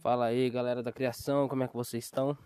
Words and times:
Fala 0.00 0.24
aí, 0.24 0.48
galera 0.48 0.82
da 0.82 0.90
criação, 0.90 1.46
como 1.46 1.62
é 1.62 1.68
que 1.68 1.76
vocês 1.76 2.04
estão? 2.04 2.36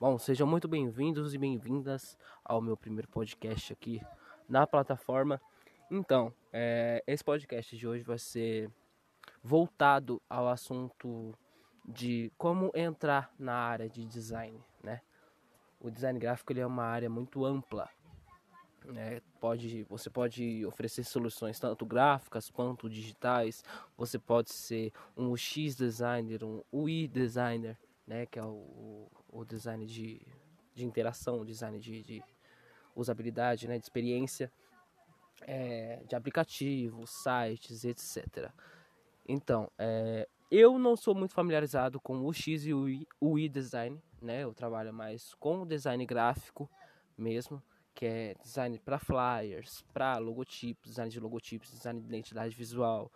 Bom, 0.00 0.18
sejam 0.18 0.44
muito 0.44 0.66
bem-vindos 0.66 1.34
e 1.34 1.38
bem-vindas 1.38 2.18
ao 2.44 2.60
meu 2.60 2.76
primeiro 2.76 3.06
podcast 3.06 3.72
aqui 3.72 4.02
na 4.48 4.66
plataforma. 4.66 5.40
Então, 5.88 6.34
é, 6.52 7.04
esse 7.06 7.22
podcast 7.22 7.76
de 7.76 7.86
hoje 7.86 8.02
vai 8.02 8.18
ser 8.18 8.68
voltado 9.40 10.20
ao 10.28 10.48
assunto 10.48 11.32
de 11.86 12.32
como 12.36 12.72
entrar 12.74 13.32
na 13.38 13.54
área 13.54 13.88
de 13.88 14.04
design, 14.04 14.60
né? 14.82 15.00
O 15.80 15.92
design 15.92 16.18
gráfico 16.18 16.52
ele 16.52 16.58
é 16.58 16.66
uma 16.66 16.86
área 16.86 17.08
muito 17.08 17.44
ampla. 17.44 17.88
Né? 18.86 19.20
Pode, 19.40 19.82
você 19.84 20.08
pode 20.08 20.64
oferecer 20.64 21.04
soluções 21.04 21.58
tanto 21.58 21.84
gráficas 21.84 22.50
quanto 22.50 22.88
digitais. 22.88 23.64
Você 23.96 24.18
pode 24.18 24.52
ser 24.52 24.92
um 25.16 25.32
UX 25.32 25.74
designer, 25.74 26.44
um 26.44 26.62
UI 26.72 27.08
designer, 27.08 27.76
né? 28.06 28.26
que 28.26 28.38
é 28.38 28.44
o, 28.44 29.10
o 29.28 29.44
design 29.44 29.84
de, 29.86 30.20
de 30.74 30.84
interação, 30.84 31.44
design 31.44 31.78
de, 31.78 32.02
de 32.02 32.22
usabilidade, 32.94 33.66
né? 33.66 33.78
de 33.78 33.84
experiência, 33.84 34.50
é, 35.42 36.02
de 36.08 36.14
aplicativos, 36.14 37.10
sites, 37.10 37.84
etc. 37.84 38.50
Então, 39.28 39.70
é, 39.78 40.28
eu 40.50 40.78
não 40.78 40.96
sou 40.96 41.14
muito 41.14 41.34
familiarizado 41.34 42.00
com 42.00 42.24
o 42.24 42.32
X 42.32 42.64
e 42.66 42.72
o 42.72 42.86
UI 43.20 43.48
design, 43.48 44.00
né? 44.22 44.44
Eu 44.44 44.54
trabalho 44.54 44.94
mais 44.94 45.34
com 45.34 45.62
o 45.62 45.66
design 45.66 46.06
gráfico 46.06 46.70
mesmo, 47.18 47.60
que 47.96 48.04
é 48.04 48.34
design 48.42 48.78
para 48.78 48.98
flyers, 48.98 49.82
para 49.94 50.18
logotipos, 50.18 50.90
design 50.90 51.10
de 51.10 51.18
logotipos, 51.18 51.70
design 51.70 51.98
de 51.98 52.06
identidade 52.06 52.54
visual, 52.54 53.10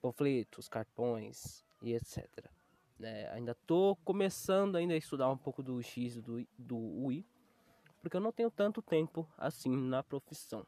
panfletos, 0.00 0.68
cartões 0.68 1.64
e 1.82 1.92
etc. 1.92 2.28
Né? 2.96 3.28
Ainda 3.32 3.56
tô 3.66 3.96
começando 4.04 4.76
ainda 4.76 4.94
a 4.94 4.96
estudar 4.96 5.28
um 5.28 5.36
pouco 5.36 5.64
do 5.64 5.82
X 5.82 6.14
e 6.14 6.20
do, 6.20 6.46
do 6.56 6.76
UI, 6.76 7.26
porque 8.00 8.16
eu 8.16 8.20
não 8.20 8.30
tenho 8.30 8.52
tanto 8.52 8.80
tempo 8.80 9.28
assim 9.36 9.76
na 9.76 10.00
profissão. 10.00 10.64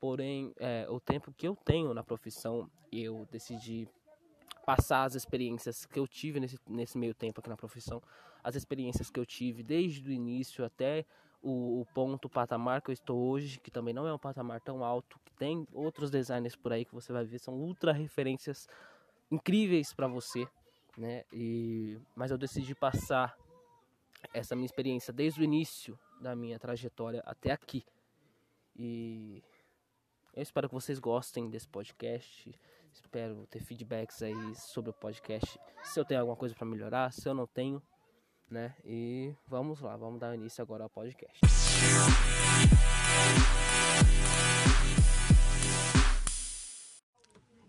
Porém, 0.00 0.52
é, 0.58 0.84
o 0.90 0.98
tempo 0.98 1.32
que 1.32 1.46
eu 1.46 1.54
tenho 1.54 1.94
na 1.94 2.02
profissão, 2.02 2.68
eu 2.90 3.24
decidi 3.30 3.86
passar 4.66 5.04
as 5.04 5.14
experiências 5.14 5.86
que 5.86 5.98
eu 5.98 6.08
tive 6.08 6.40
nesse, 6.40 6.58
nesse 6.66 6.98
meio 6.98 7.14
tempo 7.14 7.38
aqui 7.38 7.48
na 7.48 7.56
profissão, 7.56 8.02
as 8.42 8.56
experiências 8.56 9.10
que 9.10 9.20
eu 9.20 9.26
tive 9.26 9.62
desde 9.62 10.08
o 10.08 10.12
início 10.12 10.64
até 10.64 11.06
o, 11.42 11.80
o, 11.80 11.86
ponto, 11.94 12.26
o 12.26 12.30
patamar 12.30 12.82
que 12.82 12.90
eu 12.90 12.92
estou 12.92 13.18
hoje, 13.18 13.58
que 13.60 13.70
também 13.70 13.94
não 13.94 14.06
é 14.06 14.12
um 14.12 14.18
patamar 14.18 14.60
tão 14.60 14.84
alto, 14.84 15.18
que 15.24 15.32
tem 15.34 15.66
outros 15.72 16.10
designers 16.10 16.56
por 16.56 16.72
aí 16.72 16.84
que 16.84 16.94
você 16.94 17.12
vai 17.12 17.24
ver, 17.24 17.38
são 17.38 17.54
ultra 17.54 17.92
referências 17.92 18.68
incríveis 19.30 19.92
para 19.94 20.06
você, 20.06 20.46
né? 20.96 21.24
E, 21.32 21.98
mas 22.14 22.30
eu 22.30 22.38
decidi 22.38 22.74
passar 22.74 23.36
essa 24.34 24.54
minha 24.54 24.66
experiência 24.66 25.12
desde 25.12 25.40
o 25.40 25.44
início 25.44 25.98
da 26.20 26.36
minha 26.36 26.58
trajetória 26.58 27.22
até 27.24 27.52
aqui. 27.52 27.84
E 28.76 29.42
eu 30.34 30.42
espero 30.42 30.68
que 30.68 30.74
vocês 30.74 30.98
gostem 30.98 31.48
desse 31.48 31.68
podcast. 31.68 32.54
Espero 32.92 33.46
ter 33.46 33.60
feedbacks 33.60 34.22
aí 34.22 34.54
sobre 34.54 34.90
o 34.90 34.94
podcast. 34.94 35.58
Se 35.84 35.98
eu 35.98 36.04
tenho 36.04 36.20
alguma 36.20 36.36
coisa 36.36 36.54
para 36.54 36.66
melhorar, 36.66 37.12
se 37.12 37.28
eu 37.28 37.34
não 37.34 37.46
tenho, 37.46 37.82
né? 38.50 38.74
E 38.84 39.32
vamos 39.46 39.80
lá, 39.80 39.96
vamos 39.96 40.18
dar 40.18 40.34
início 40.34 40.60
agora 40.60 40.84
ao 40.84 40.90
podcast. 40.90 41.40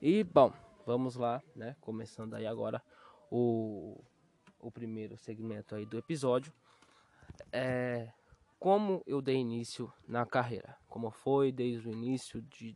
E 0.02 0.24
bom, 0.24 0.52
vamos 0.86 1.16
lá, 1.16 1.42
né? 1.56 1.76
Começando 1.80 2.34
aí 2.34 2.48
agora 2.48 2.82
o, 3.30 4.04
o 4.60 4.72
primeiro 4.72 5.16
segmento 5.16 5.76
aí 5.76 5.86
do 5.86 5.98
episódio. 5.98 6.52
É, 7.52 8.12
como 8.58 9.04
eu 9.06 9.22
dei 9.22 9.36
início 9.36 9.94
na 10.08 10.26
carreira, 10.26 10.76
como 10.88 11.12
foi 11.12 11.52
desde 11.52 11.88
o 11.88 11.92
início 11.92 12.42
de 12.42 12.76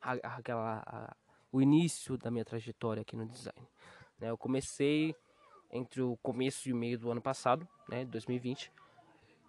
aquela 0.00 0.82
a, 0.86 1.16
o 1.50 1.62
início 1.62 2.18
da 2.18 2.30
minha 2.30 2.44
trajetória 2.44 3.00
aqui 3.00 3.16
no 3.16 3.26
design. 3.26 3.66
Né? 4.18 4.30
Eu 4.30 4.36
comecei 4.36 5.16
entre 5.76 6.02
o 6.02 6.16
começo 6.22 6.68
e 6.68 6.72
o 6.72 6.76
meio 6.76 6.98
do 6.98 7.10
ano 7.10 7.20
passado, 7.20 7.66
né, 7.88 8.04
2020, 8.04 8.72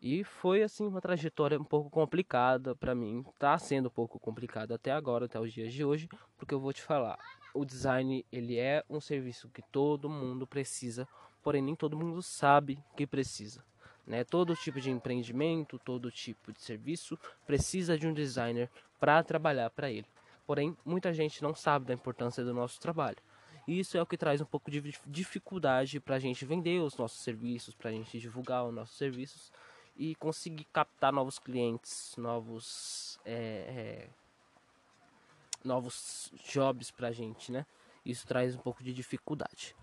e 0.01 0.23
foi 0.23 0.61
assim 0.61 0.85
uma 0.85 1.01
trajetória 1.01 1.59
um 1.59 1.63
pouco 1.63 1.89
complicada 1.89 2.75
para 2.75 2.93
mim. 2.93 3.25
Tá 3.39 3.57
sendo 3.57 3.87
um 3.87 3.91
pouco 3.91 4.19
complicado 4.19 4.73
até 4.73 4.91
agora, 4.91 5.25
até 5.25 5.39
os 5.39 5.51
dias 5.51 5.73
de 5.73 5.83
hoje, 5.83 6.07
porque 6.37 6.53
eu 6.53 6.59
vou 6.59 6.71
te 6.71 6.81
falar, 6.81 7.17
o 7.53 7.65
design 7.65 8.23
ele 8.31 8.57
é 8.57 8.83
um 8.89 9.01
serviço 9.01 9.49
que 9.49 9.61
todo 9.61 10.09
mundo 10.09 10.45
precisa, 10.45 11.07
porém 11.41 11.61
nem 11.61 11.75
todo 11.75 11.97
mundo 11.97 12.21
sabe 12.21 12.77
que 12.95 13.07
precisa. 13.07 13.63
Né? 14.05 14.23
Todo 14.23 14.55
tipo 14.55 14.79
de 14.79 14.91
empreendimento, 14.91 15.79
todo 15.79 16.11
tipo 16.11 16.53
de 16.53 16.61
serviço 16.61 17.17
precisa 17.45 17.97
de 17.97 18.07
um 18.07 18.13
designer 18.13 18.69
para 18.99 19.23
trabalhar 19.23 19.69
para 19.71 19.91
ele. 19.91 20.05
Porém, 20.45 20.77
muita 20.85 21.11
gente 21.11 21.43
não 21.43 21.53
sabe 21.53 21.85
da 21.85 21.93
importância 21.93 22.43
do 22.43 22.53
nosso 22.53 22.79
trabalho. 22.79 23.17
E 23.67 23.79
isso 23.79 23.97
é 23.97 24.01
o 24.01 24.05
que 24.05 24.17
traz 24.17 24.39
um 24.39 24.45
pouco 24.45 24.71
de 24.71 24.81
dificuldade 25.05 25.99
para 25.99 26.15
a 26.15 26.19
gente 26.19 26.45
vender 26.45 26.79
os 26.79 26.95
nossos 26.95 27.19
serviços, 27.19 27.75
para 27.75 27.89
a 27.89 27.93
gente 27.93 28.17
divulgar 28.17 28.65
os 28.65 28.73
nossos 28.73 28.97
serviços 28.97 29.51
e 29.97 30.15
conseguir 30.15 30.63
captar 30.71 31.11
novos 31.11 31.37
clientes, 31.37 32.15
novos 32.17 33.19
é, 33.25 33.33
é, 33.33 34.09
novos 35.65 36.31
jobs 36.49 36.91
para 36.91 37.09
a 37.09 37.11
gente, 37.11 37.51
né? 37.51 37.65
Isso 38.05 38.25
traz 38.25 38.55
um 38.55 38.59
pouco 38.59 38.81
de 38.81 38.93
dificuldade. 38.93 39.75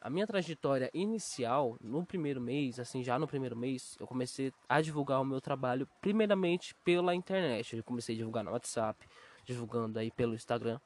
A 0.00 0.08
minha 0.08 0.26
trajetória 0.26 0.90
inicial, 0.94 1.76
no 1.80 2.06
primeiro 2.06 2.40
mês, 2.40 2.78
assim, 2.78 3.02
já 3.02 3.18
no 3.18 3.26
primeiro 3.26 3.56
mês, 3.56 3.96
eu 3.98 4.06
comecei 4.06 4.52
a 4.68 4.80
divulgar 4.80 5.20
o 5.20 5.24
meu 5.24 5.40
trabalho 5.40 5.88
primeiramente 6.00 6.74
pela 6.84 7.14
internet. 7.14 7.76
Eu 7.76 7.84
comecei 7.84 8.14
a 8.14 8.18
divulgar 8.18 8.44
no 8.44 8.52
WhatsApp, 8.52 9.06
divulgando 9.44 9.98
aí 9.98 10.10
pelo 10.12 10.34
Instagram. 10.34 10.78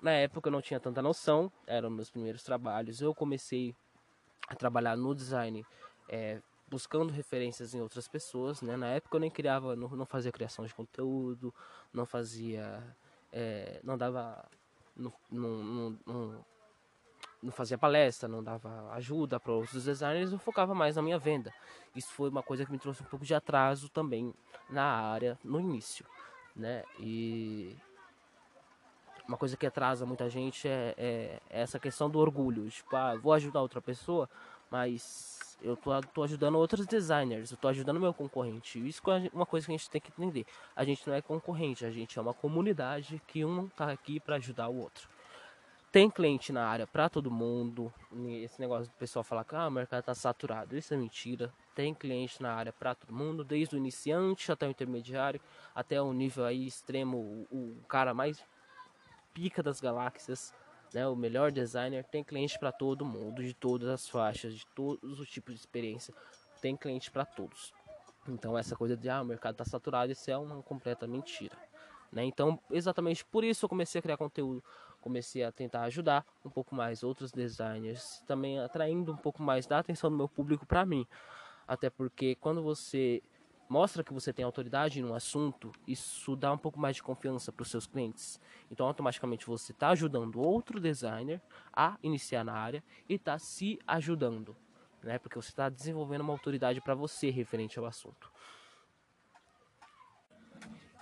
Na 0.00 0.12
época 0.12 0.48
eu 0.48 0.52
não 0.52 0.62
tinha 0.62 0.78
tanta 0.78 1.02
noção, 1.02 1.50
eram 1.66 1.90
meus 1.90 2.10
primeiros 2.10 2.42
trabalhos. 2.42 3.00
Eu 3.00 3.14
comecei 3.14 3.74
a 4.48 4.54
trabalhar 4.54 4.96
no 4.96 5.14
design 5.14 5.64
é, 6.08 6.40
buscando 6.68 7.12
referências 7.12 7.74
em 7.74 7.80
outras 7.80 8.06
pessoas, 8.06 8.62
né? 8.62 8.76
Na 8.76 8.88
época 8.88 9.16
eu 9.16 9.20
nem 9.20 9.30
criava, 9.30 9.74
não, 9.74 9.88
não 9.88 10.06
fazia 10.06 10.30
criação 10.30 10.64
de 10.64 10.74
conteúdo, 10.74 11.52
não 11.92 12.06
fazia, 12.06 12.82
é, 13.32 13.80
não 13.82 13.98
dava, 13.98 14.44
não, 14.96 15.12
não, 15.30 15.98
não, 16.06 16.44
não 17.42 17.52
fazia 17.52 17.78
palestra, 17.78 18.28
não 18.28 18.42
dava 18.42 18.92
ajuda 18.92 19.40
para 19.40 19.52
outros 19.52 19.84
designers, 19.84 20.32
eu 20.32 20.38
focava 20.38 20.74
mais 20.74 20.96
na 20.96 21.02
minha 21.02 21.18
venda. 21.18 21.52
Isso 21.94 22.12
foi 22.12 22.28
uma 22.28 22.42
coisa 22.42 22.64
que 22.64 22.72
me 22.72 22.78
trouxe 22.78 23.02
um 23.02 23.06
pouco 23.06 23.24
de 23.24 23.34
atraso 23.34 23.88
também 23.88 24.34
na 24.70 24.84
área 24.84 25.38
no 25.42 25.58
início, 25.58 26.06
né? 26.54 26.84
E 26.98 27.76
uma 29.28 29.36
coisa 29.36 29.56
que 29.56 29.66
atrasa 29.66 30.06
muita 30.06 30.30
gente 30.30 30.66
é, 30.66 30.94
é, 30.96 31.40
essa 31.50 31.78
questão 31.78 32.08
do 32.08 32.18
orgulho. 32.18 32.68
Tipo, 32.70 32.96
ah, 32.96 33.14
vou 33.14 33.34
ajudar 33.34 33.60
outra 33.60 33.80
pessoa, 33.80 34.28
mas 34.70 35.58
eu 35.60 35.76
tô, 35.76 35.90
tô 36.00 36.22
ajudando 36.22 36.56
outros 36.56 36.86
designers, 36.86 37.50
eu 37.50 37.58
tô 37.58 37.68
ajudando 37.68 38.00
meu 38.00 38.14
concorrente. 38.14 38.78
Isso 38.88 39.02
é 39.10 39.30
uma 39.32 39.44
coisa 39.44 39.66
que 39.66 39.72
a 39.72 39.76
gente 39.76 39.90
tem 39.90 40.00
que 40.00 40.10
entender. 40.10 40.46
A 40.74 40.82
gente 40.82 41.06
não 41.06 41.14
é 41.14 41.20
concorrente, 41.20 41.84
a 41.84 41.90
gente 41.90 42.18
é 42.18 42.22
uma 42.22 42.32
comunidade 42.32 43.20
que 43.26 43.44
um 43.44 43.68
tá 43.68 43.90
aqui 43.92 44.18
para 44.18 44.36
ajudar 44.36 44.68
o 44.68 44.78
outro. 44.78 45.06
Tem 45.92 46.10
cliente 46.10 46.52
na 46.52 46.66
área 46.66 46.86
para 46.86 47.08
todo 47.08 47.30
mundo. 47.30 47.92
Esse 48.42 48.60
negócio 48.60 48.86
do 48.86 48.96
pessoal 48.96 49.22
falar 49.22 49.44
que 49.44 49.54
ah, 49.54 49.68
o 49.68 49.70
mercado 49.70 50.04
tá 50.04 50.14
saturado, 50.14 50.76
isso 50.76 50.94
é 50.94 50.96
mentira. 50.96 51.52
Tem 51.74 51.94
cliente 51.94 52.42
na 52.42 52.54
área 52.54 52.72
para 52.72 52.94
todo 52.94 53.12
mundo, 53.12 53.44
desde 53.44 53.74
o 53.74 53.78
iniciante 53.78 54.50
até 54.50 54.66
o 54.66 54.70
intermediário, 54.70 55.40
até 55.74 56.00
o 56.00 56.12
nível 56.12 56.44
aí 56.44 56.66
extremo, 56.66 57.46
o, 57.50 57.76
o 57.80 57.84
cara 57.88 58.12
mais 58.12 58.42
pica 59.38 59.62
das 59.62 59.80
galáxias, 59.80 60.52
né, 60.92 61.06
o 61.06 61.14
melhor 61.14 61.52
designer, 61.52 62.04
tem 62.04 62.24
cliente 62.24 62.58
para 62.58 62.72
todo 62.72 63.04
mundo, 63.04 63.40
de 63.40 63.54
todas 63.54 63.88
as 63.88 64.08
faixas, 64.08 64.52
de 64.54 64.66
todos 64.74 65.20
os 65.20 65.28
tipos 65.28 65.54
de 65.54 65.60
experiência, 65.60 66.12
tem 66.60 66.76
cliente 66.76 67.08
para 67.08 67.24
todos. 67.24 67.72
Então 68.26 68.58
essa 68.58 68.74
coisa 68.74 68.96
de 68.96 69.08
ah, 69.08 69.22
o 69.22 69.24
mercado 69.24 69.52
está 69.52 69.64
saturado, 69.64 70.10
isso 70.10 70.28
é 70.28 70.36
uma 70.36 70.60
completa 70.60 71.06
mentira. 71.06 71.56
Né? 72.10 72.24
Então, 72.24 72.58
exatamente 72.68 73.24
por 73.24 73.44
isso 73.44 73.64
eu 73.64 73.68
comecei 73.68 74.00
a 74.00 74.02
criar 74.02 74.16
conteúdo, 74.16 74.64
comecei 75.00 75.44
a 75.44 75.52
tentar 75.52 75.82
ajudar 75.82 76.26
um 76.44 76.50
pouco 76.50 76.74
mais 76.74 77.04
outros 77.04 77.30
designers, 77.30 78.20
também 78.26 78.58
atraindo 78.58 79.12
um 79.12 79.16
pouco 79.16 79.40
mais 79.40 79.66
da 79.66 79.78
atenção 79.78 80.10
do 80.10 80.16
meu 80.16 80.28
público 80.28 80.66
para 80.66 80.84
mim. 80.84 81.06
Até 81.66 81.88
porque 81.88 82.34
quando 82.34 82.60
você 82.60 83.22
mostra 83.68 84.02
que 84.02 84.12
você 84.12 84.32
tem 84.32 84.44
autoridade 84.44 85.02
no 85.02 85.14
assunto, 85.14 85.72
isso 85.86 86.34
dá 86.34 86.52
um 86.52 86.58
pouco 86.58 86.78
mais 86.78 86.96
de 86.96 87.02
confiança 87.02 87.52
para 87.52 87.62
os 87.62 87.70
seus 87.70 87.86
clientes. 87.86 88.40
Então, 88.70 88.86
automaticamente 88.86 89.46
você 89.46 89.72
está 89.72 89.90
ajudando 89.90 90.40
outro 90.40 90.80
designer 90.80 91.40
a 91.72 91.98
iniciar 92.02 92.44
na 92.44 92.54
área 92.54 92.82
e 93.08 93.14
está 93.14 93.38
se 93.38 93.78
ajudando, 93.86 94.56
né? 95.02 95.18
Porque 95.18 95.36
você 95.36 95.50
está 95.50 95.68
desenvolvendo 95.68 96.22
uma 96.22 96.32
autoridade 96.32 96.80
para 96.80 96.94
você 96.94 97.30
referente 97.30 97.78
ao 97.78 97.86
assunto. 97.86 98.30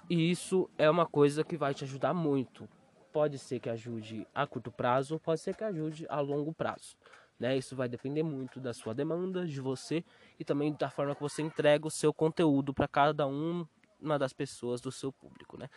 E 0.08 0.30
isso 0.30 0.70
é 0.78 0.88
uma 0.88 1.06
coisa 1.06 1.42
que 1.42 1.56
vai 1.56 1.74
te 1.74 1.84
ajudar 1.84 2.14
muito. 2.14 2.68
Pode 3.12 3.38
ser 3.38 3.58
que 3.58 3.68
ajude 3.68 4.26
a 4.34 4.46
curto 4.46 4.70
prazo, 4.70 5.18
pode 5.18 5.40
ser 5.40 5.56
que 5.56 5.64
ajude 5.64 6.06
a 6.08 6.20
longo 6.20 6.52
prazo. 6.52 6.96
Né? 7.38 7.56
Isso 7.56 7.77
vai 7.77 7.88
depender 7.88 8.23
muito 8.23 8.61
da 8.61 8.73
sua 8.73 8.94
demanda, 8.94 9.47
de 9.47 9.61
você 9.61 10.05
e 10.38 10.44
também 10.44 10.73
da 10.73 10.91
forma 10.91 11.15
que 11.15 11.21
você 11.21 11.43
entrega 11.43 11.87
o 11.87 11.91
seu 11.91 12.12
conteúdo 12.12 12.73
para 12.73 12.88
cada 12.88 13.27
um, 13.27 13.67
uma 14.00 14.19
das 14.19 14.33
pessoas 14.33 14.81
do 14.81 14.91
seu 14.91 15.12
público. 15.12 15.59
Né? 15.59 15.69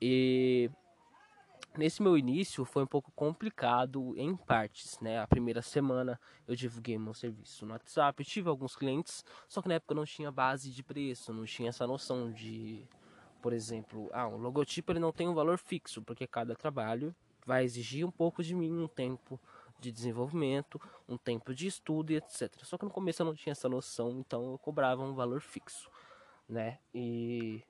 E 0.00 0.70
Nesse 1.76 2.02
meu 2.02 2.18
início 2.18 2.64
foi 2.64 2.82
um 2.82 2.86
pouco 2.86 3.12
complicado 3.12 4.12
em 4.16 4.34
partes, 4.34 4.98
né? 4.98 5.20
A 5.20 5.26
primeira 5.26 5.62
semana 5.62 6.20
eu 6.46 6.56
divulguei 6.56 6.98
meu 6.98 7.14
serviço 7.14 7.64
no 7.64 7.72
WhatsApp, 7.72 8.24
tive 8.24 8.48
alguns 8.48 8.74
clientes, 8.74 9.24
só 9.48 9.62
que 9.62 9.68
na 9.68 9.74
época 9.74 9.92
eu 9.92 9.96
não 9.96 10.04
tinha 10.04 10.32
base 10.32 10.70
de 10.70 10.82
preço, 10.82 11.32
não 11.32 11.44
tinha 11.44 11.68
essa 11.68 11.86
noção 11.86 12.32
de, 12.32 12.84
por 13.40 13.52
exemplo, 13.52 14.10
ah, 14.12 14.26
um 14.26 14.36
logotipo 14.36 14.90
ele 14.90 14.98
não 14.98 15.12
tem 15.12 15.28
um 15.28 15.34
valor 15.34 15.58
fixo, 15.58 16.02
porque 16.02 16.26
cada 16.26 16.56
trabalho 16.56 17.14
vai 17.46 17.62
exigir 17.62 18.04
um 18.04 18.10
pouco 18.10 18.42
de 18.42 18.54
mim, 18.54 18.72
um 18.72 18.88
tempo 18.88 19.40
de 19.80 19.90
desenvolvimento, 19.90 20.80
um 21.08 21.16
tempo 21.16 21.54
de 21.54 21.66
estudo 21.66 22.12
e 22.12 22.16
etc. 22.16 22.52
Só 22.62 22.76
que 22.76 22.84
no 22.84 22.90
começo 22.90 23.22
eu 23.22 23.26
não 23.26 23.34
tinha 23.34 23.52
essa 23.52 23.68
noção, 23.68 24.20
então 24.20 24.52
eu 24.52 24.58
cobrava 24.58 25.02
um 25.02 25.14
valor 25.14 25.40
fixo, 25.40 25.90
né? 26.48 26.78
E 26.94 27.62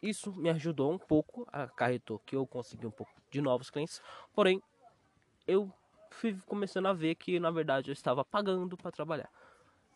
isso 0.00 0.32
me 0.32 0.48
ajudou 0.50 0.92
um 0.92 0.98
pouco, 0.98 1.46
acarretou 1.52 2.18
que 2.20 2.36
eu 2.36 2.46
consegui 2.46 2.86
um 2.86 2.90
pouco 2.90 3.12
de 3.30 3.40
novos 3.40 3.68
clientes, 3.70 4.00
porém 4.32 4.62
eu 5.46 5.72
fui 6.10 6.36
começando 6.46 6.86
a 6.86 6.92
ver 6.92 7.14
que 7.16 7.38
na 7.40 7.50
verdade 7.50 7.90
eu 7.90 7.92
estava 7.92 8.24
pagando 8.24 8.76
para 8.76 8.90
trabalhar, 8.90 9.30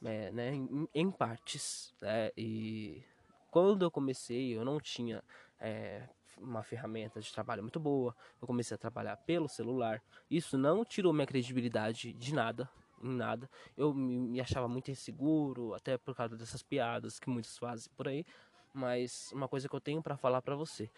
é, 0.04 0.30
né, 0.32 0.54
em, 0.54 0.88
em 0.94 1.10
partes, 1.10 1.94
né, 2.00 2.30
e 2.36 3.02
quando 3.50 3.84
eu 3.84 3.90
comecei 3.90 4.56
eu 4.56 4.64
não 4.64 4.80
tinha 4.80 5.22
é, 5.60 6.08
uma 6.42 6.62
ferramenta 6.62 7.20
de 7.20 7.32
trabalho 7.32 7.62
muito 7.62 7.80
boa, 7.80 8.14
eu 8.40 8.46
comecei 8.46 8.74
a 8.74 8.78
trabalhar 8.78 9.16
pelo 9.18 9.48
celular, 9.48 10.02
isso 10.30 10.58
não 10.58 10.84
tirou 10.84 11.12
minha 11.12 11.26
credibilidade 11.26 12.12
de 12.12 12.34
nada, 12.34 12.68
em 13.02 13.14
nada, 13.14 13.48
eu 13.76 13.92
me, 13.92 14.18
me 14.18 14.40
achava 14.40 14.68
muito 14.68 14.90
inseguro, 14.90 15.74
até 15.74 15.98
por 15.98 16.14
causa 16.14 16.36
dessas 16.36 16.62
piadas 16.62 17.18
que 17.18 17.28
muitos 17.28 17.56
fazem 17.58 17.90
por 17.96 18.08
aí, 18.08 18.24
mas 18.72 19.30
uma 19.32 19.48
coisa 19.48 19.68
que 19.68 19.74
eu 19.74 19.80
tenho 19.80 20.02
para 20.02 20.16
falar 20.16 20.40
para 20.40 20.56
você: 20.56 20.90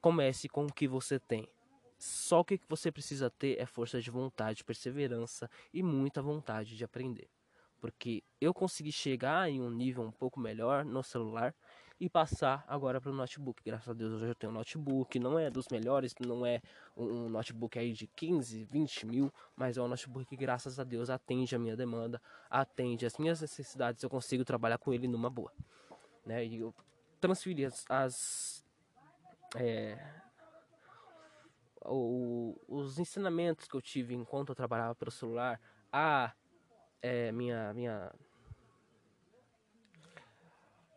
comece 0.00 0.48
com 0.48 0.64
o 0.64 0.72
que 0.72 0.88
você 0.88 1.18
tem. 1.18 1.48
Só 1.98 2.40
o 2.40 2.44
que 2.44 2.58
você 2.66 2.90
precisa 2.90 3.28
ter 3.28 3.60
é 3.60 3.66
força 3.66 4.00
de 4.00 4.10
vontade, 4.10 4.64
perseverança 4.64 5.50
e 5.72 5.82
muita 5.82 6.22
vontade 6.22 6.74
de 6.74 6.82
aprender. 6.82 7.28
Porque 7.78 8.22
eu 8.40 8.54
consegui 8.54 8.90
chegar 8.90 9.50
em 9.50 9.60
um 9.60 9.70
nível 9.70 10.04
um 10.04 10.10
pouco 10.10 10.40
melhor 10.40 10.84
no 10.84 11.02
celular 11.02 11.54
e 12.00 12.08
passar 12.08 12.64
agora 12.66 12.98
para 12.98 13.10
o 13.10 13.14
notebook. 13.14 13.62
Graças 13.62 13.90
a 13.90 13.92
Deus 13.92 14.22
eu 14.22 14.34
tenho 14.34 14.50
um 14.50 14.54
notebook, 14.54 15.18
não 15.18 15.38
é 15.38 15.50
dos 15.50 15.68
melhores, 15.68 16.14
não 16.18 16.46
é 16.46 16.62
um 16.96 17.28
notebook 17.28 17.78
aí 17.78 17.92
de 17.92 18.06
15, 18.06 18.64
20 18.64 19.06
mil, 19.06 19.32
mas 19.54 19.76
é 19.76 19.82
um 19.82 19.86
notebook 19.86 20.24
que 20.24 20.36
graças 20.36 20.80
a 20.80 20.84
Deus 20.84 21.10
atende 21.10 21.54
a 21.54 21.58
minha 21.58 21.76
demanda, 21.76 22.20
atende 22.48 23.04
as 23.04 23.18
minhas 23.18 23.42
necessidades, 23.42 24.02
eu 24.02 24.08
consigo 24.08 24.44
trabalhar 24.44 24.78
com 24.78 24.94
ele 24.94 25.06
numa 25.06 25.28
boa. 25.28 25.52
Né? 26.24 26.46
E 26.46 26.60
eu 26.60 26.74
transferir 27.20 27.66
as, 27.66 27.84
as 27.90 28.66
é, 29.56 29.98
o, 31.84 32.58
os 32.66 32.98
ensinamentos 32.98 33.68
que 33.68 33.76
eu 33.76 33.82
tive 33.82 34.14
enquanto 34.14 34.50
eu 34.50 34.54
trabalhava 34.54 34.94
pelo 34.94 35.10
celular 35.10 35.60
a 35.92 36.32
é, 37.02 37.30
minha 37.32 37.74
minha 37.74 38.12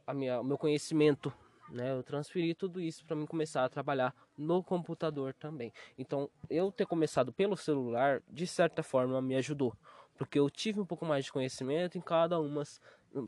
a 0.06 0.14
minha 0.14 0.40
o 0.40 0.44
meu 0.44 0.58
conhecimento 0.58 1.34
né 1.70 1.92
eu 1.92 2.04
transferi 2.04 2.54
tudo 2.54 2.82
isso 2.82 3.06
para 3.06 3.16
mim 3.16 3.26
começar 3.26 3.64
a 3.64 3.70
trabalhar 3.70 4.14
no 4.38 4.64
computador 4.64 5.34
também 5.34 5.72
então 5.98 6.30
eu 6.50 6.72
ter 6.72 6.86
começado 6.86 7.32
pelo 7.32 7.56
celular 7.56 8.22
de 8.30 8.46
certa 8.46 8.84
forma 8.84 9.22
me 9.22 9.36
ajudou 9.36 9.76
porque 10.18 10.38
eu 10.38 10.50
tive 10.50 10.80
um 10.80 10.86
pouco 10.86 11.06
mais 11.06 11.26
de 11.26 11.32
conhecimento 11.32 11.98
em 11.98 12.02
cada 12.02 12.40
umas 12.40 12.80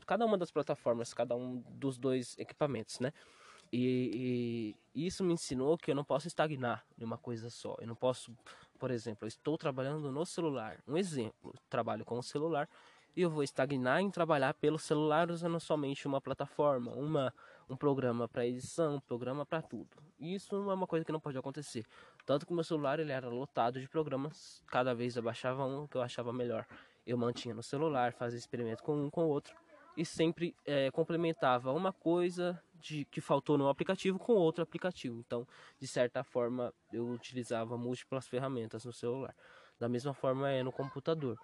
cada 0.06 0.24
uma 0.26 0.36
das 0.36 0.50
plataformas, 0.50 1.14
cada 1.14 1.36
um 1.36 1.62
dos 1.70 1.98
dois 1.98 2.36
equipamentos, 2.38 2.98
né? 3.00 3.12
E, 3.72 4.74
e, 4.94 5.06
isso 5.06 5.24
me 5.24 5.34
ensinou 5.34 5.76
que 5.76 5.90
eu 5.90 5.94
não 5.94 6.04
posso 6.04 6.28
estagnar 6.28 6.84
em 6.98 7.04
uma 7.04 7.18
coisa 7.18 7.50
só. 7.50 7.76
Eu 7.80 7.86
não 7.86 7.96
posso, 7.96 8.32
por 8.78 8.90
exemplo, 8.90 9.24
eu 9.24 9.28
estou 9.28 9.58
trabalhando 9.58 10.10
no 10.10 10.24
celular. 10.24 10.78
Um 10.86 10.96
exemplo, 10.96 11.52
trabalho 11.68 12.04
com 12.04 12.18
o 12.18 12.22
celular 12.22 12.68
e 13.16 13.22
eu 13.22 13.30
vou 13.30 13.42
estagnar 13.42 14.00
em 14.00 14.10
trabalhar 14.10 14.52
pelo 14.54 14.78
celular 14.78 15.30
usando 15.30 15.58
somente 15.58 16.06
uma 16.06 16.20
plataforma, 16.20 16.92
uma, 16.92 17.32
um 17.68 17.74
programa 17.74 18.28
para 18.28 18.46
edição, 18.46 18.96
um 18.96 19.00
programa 19.00 19.46
para 19.46 19.62
tudo. 19.62 19.88
Isso 20.20 20.54
é 20.54 20.74
uma 20.74 20.86
coisa 20.86 21.04
que 21.04 21.10
não 21.10 21.18
pode 21.18 21.38
acontecer. 21.38 21.86
Tanto 22.26 22.46
que 22.46 22.52
meu 22.52 22.62
celular 22.62 23.00
ele 23.00 23.12
era 23.12 23.28
lotado 23.28 23.80
de 23.80 23.88
programas, 23.88 24.62
cada 24.66 24.94
vez 24.94 25.16
eu 25.16 25.22
baixava 25.22 25.64
um 25.64 25.86
que 25.86 25.96
eu 25.96 26.02
achava 26.02 26.32
melhor. 26.32 26.66
Eu 27.06 27.16
mantinha 27.16 27.54
no 27.54 27.62
celular, 27.62 28.12
fazia 28.12 28.38
experimento 28.38 28.82
com 28.82 28.94
um 28.94 29.08
com 29.08 29.24
o 29.24 29.28
outro 29.28 29.54
e 29.96 30.04
sempre 30.04 30.54
é, 30.66 30.90
complementava 30.90 31.72
uma 31.72 31.92
coisa 31.92 32.60
de 32.74 33.06
que 33.06 33.20
faltou 33.20 33.56
no 33.56 33.68
aplicativo 33.68 34.18
com 34.18 34.34
outro 34.34 34.62
aplicativo. 34.62 35.18
Então, 35.26 35.46
de 35.80 35.86
certa 35.86 36.22
forma, 36.22 36.72
eu 36.92 37.08
utilizava 37.08 37.78
múltiplas 37.78 38.28
ferramentas 38.28 38.84
no 38.84 38.92
celular. 38.92 39.34
Da 39.78 39.88
mesma 39.88 40.12
forma 40.12 40.50
é 40.50 40.62
no 40.62 40.72
computador. 40.72 41.38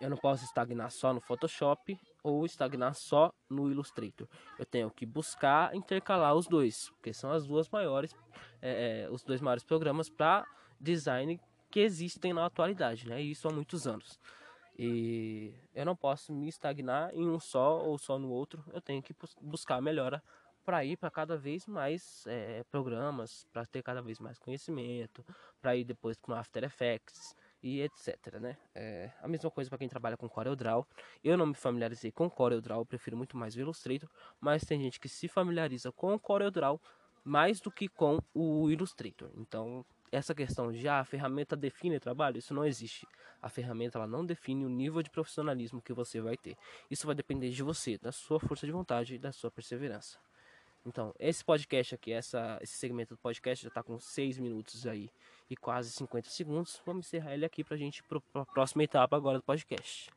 Eu 0.00 0.10
não 0.10 0.16
posso 0.16 0.44
estagnar 0.44 0.90
só 0.90 1.12
no 1.12 1.20
Photoshop 1.20 1.98
ou 2.22 2.44
estagnar 2.46 2.94
só 2.94 3.32
no 3.48 3.70
Illustrator. 3.70 4.26
Eu 4.58 4.66
tenho 4.66 4.90
que 4.90 5.04
buscar 5.04 5.74
intercalar 5.74 6.34
os 6.34 6.46
dois, 6.46 6.90
porque 6.90 7.12
são 7.12 7.30
as 7.30 7.46
duas 7.46 7.68
maiores, 7.68 8.14
é, 8.60 9.04
é, 9.04 9.10
os 9.10 9.22
dois 9.22 9.40
maiores 9.40 9.64
programas 9.64 10.08
para 10.08 10.46
design 10.80 11.40
que 11.70 11.80
existem 11.80 12.32
na 12.32 12.46
atualidade, 12.46 13.08
né? 13.08 13.20
Isso 13.20 13.48
há 13.48 13.52
muitos 13.52 13.86
anos. 13.86 14.18
E 14.78 15.54
eu 15.74 15.84
não 15.84 15.94
posso 15.94 16.32
me 16.32 16.48
estagnar 16.48 17.14
em 17.14 17.28
um 17.28 17.38
só 17.38 17.80
ou 17.82 17.98
só 17.98 18.18
no 18.18 18.30
outro. 18.30 18.64
Eu 18.72 18.80
tenho 18.80 19.02
que 19.02 19.14
buscar 19.40 19.80
melhora 19.80 20.22
para 20.64 20.84
ir 20.84 20.96
para 20.96 21.10
cada 21.10 21.36
vez 21.36 21.66
mais 21.66 22.24
é, 22.26 22.64
programas, 22.70 23.46
para 23.52 23.66
ter 23.66 23.82
cada 23.82 24.00
vez 24.00 24.18
mais 24.18 24.38
conhecimento, 24.38 25.24
para 25.60 25.76
ir 25.76 25.84
depois 25.84 26.16
com 26.20 26.32
After 26.32 26.64
Effects 26.64 27.34
e 27.62 27.80
etc, 27.80 28.40
né? 28.40 28.56
É, 28.74 29.10
a 29.20 29.28
mesma 29.28 29.50
coisa 29.50 29.70
para 29.70 29.78
quem 29.78 29.88
trabalha 29.88 30.16
com 30.16 30.28
CorelDRAW. 30.28 30.86
Eu 31.22 31.36
não 31.36 31.46
me 31.46 31.54
familiarizei 31.54 32.10
com 32.10 32.28
CorelDRAW, 32.28 32.84
prefiro 32.84 33.16
muito 33.16 33.36
mais 33.36 33.54
o 33.54 33.60
Illustrator, 33.60 34.08
mas 34.40 34.64
tem 34.64 34.80
gente 34.80 34.98
que 34.98 35.08
se 35.08 35.28
familiariza 35.28 35.92
com 35.92 36.14
o 36.14 36.18
CorelDRAW 36.18 36.80
mais 37.24 37.60
do 37.60 37.70
que 37.70 37.88
com 37.88 38.18
o 38.34 38.68
Illustrator. 38.70 39.30
Então, 39.36 39.84
essa 40.10 40.34
questão 40.34 40.70
de 40.72 40.86
ah, 40.88 41.00
a 41.00 41.04
ferramenta 41.04 41.56
define 41.56 41.96
o 41.96 42.00
trabalho, 42.00 42.38
isso 42.38 42.52
não 42.52 42.66
existe. 42.66 43.06
A 43.40 43.48
ferramenta 43.48 43.98
ela 43.98 44.06
não 44.06 44.26
define 44.26 44.66
o 44.66 44.68
nível 44.68 45.02
de 45.02 45.08
profissionalismo 45.08 45.80
que 45.80 45.92
você 45.92 46.20
vai 46.20 46.36
ter. 46.36 46.56
Isso 46.90 47.06
vai 47.06 47.14
depender 47.14 47.50
de 47.50 47.62
você, 47.62 47.96
da 47.96 48.12
sua 48.12 48.38
força 48.38 48.66
de 48.66 48.72
vontade 48.72 49.14
e 49.14 49.18
da 49.18 49.32
sua 49.32 49.50
perseverança. 49.50 50.18
Então, 50.84 51.14
esse 51.18 51.44
podcast 51.44 51.94
aqui, 51.94 52.12
essa, 52.12 52.58
esse 52.60 52.74
segmento 52.74 53.14
do 53.14 53.18
podcast 53.18 53.62
já 53.62 53.68
está 53.68 53.82
com 53.82 53.98
6 53.98 54.38
minutos 54.38 54.84
aí 54.84 55.10
e 55.52 55.56
quase 55.56 55.90
50 55.90 56.28
segundos. 56.30 56.80
Vamos 56.84 57.06
encerrar 57.06 57.34
ele 57.34 57.44
aqui 57.44 57.62
para 57.62 57.74
a 57.74 57.78
gente 57.78 57.98
ir 57.98 58.02
para 58.04 58.42
a 58.42 58.46
próxima 58.46 58.82
etapa 58.84 59.16
agora 59.16 59.38
do 59.38 59.44
podcast. 59.44 60.10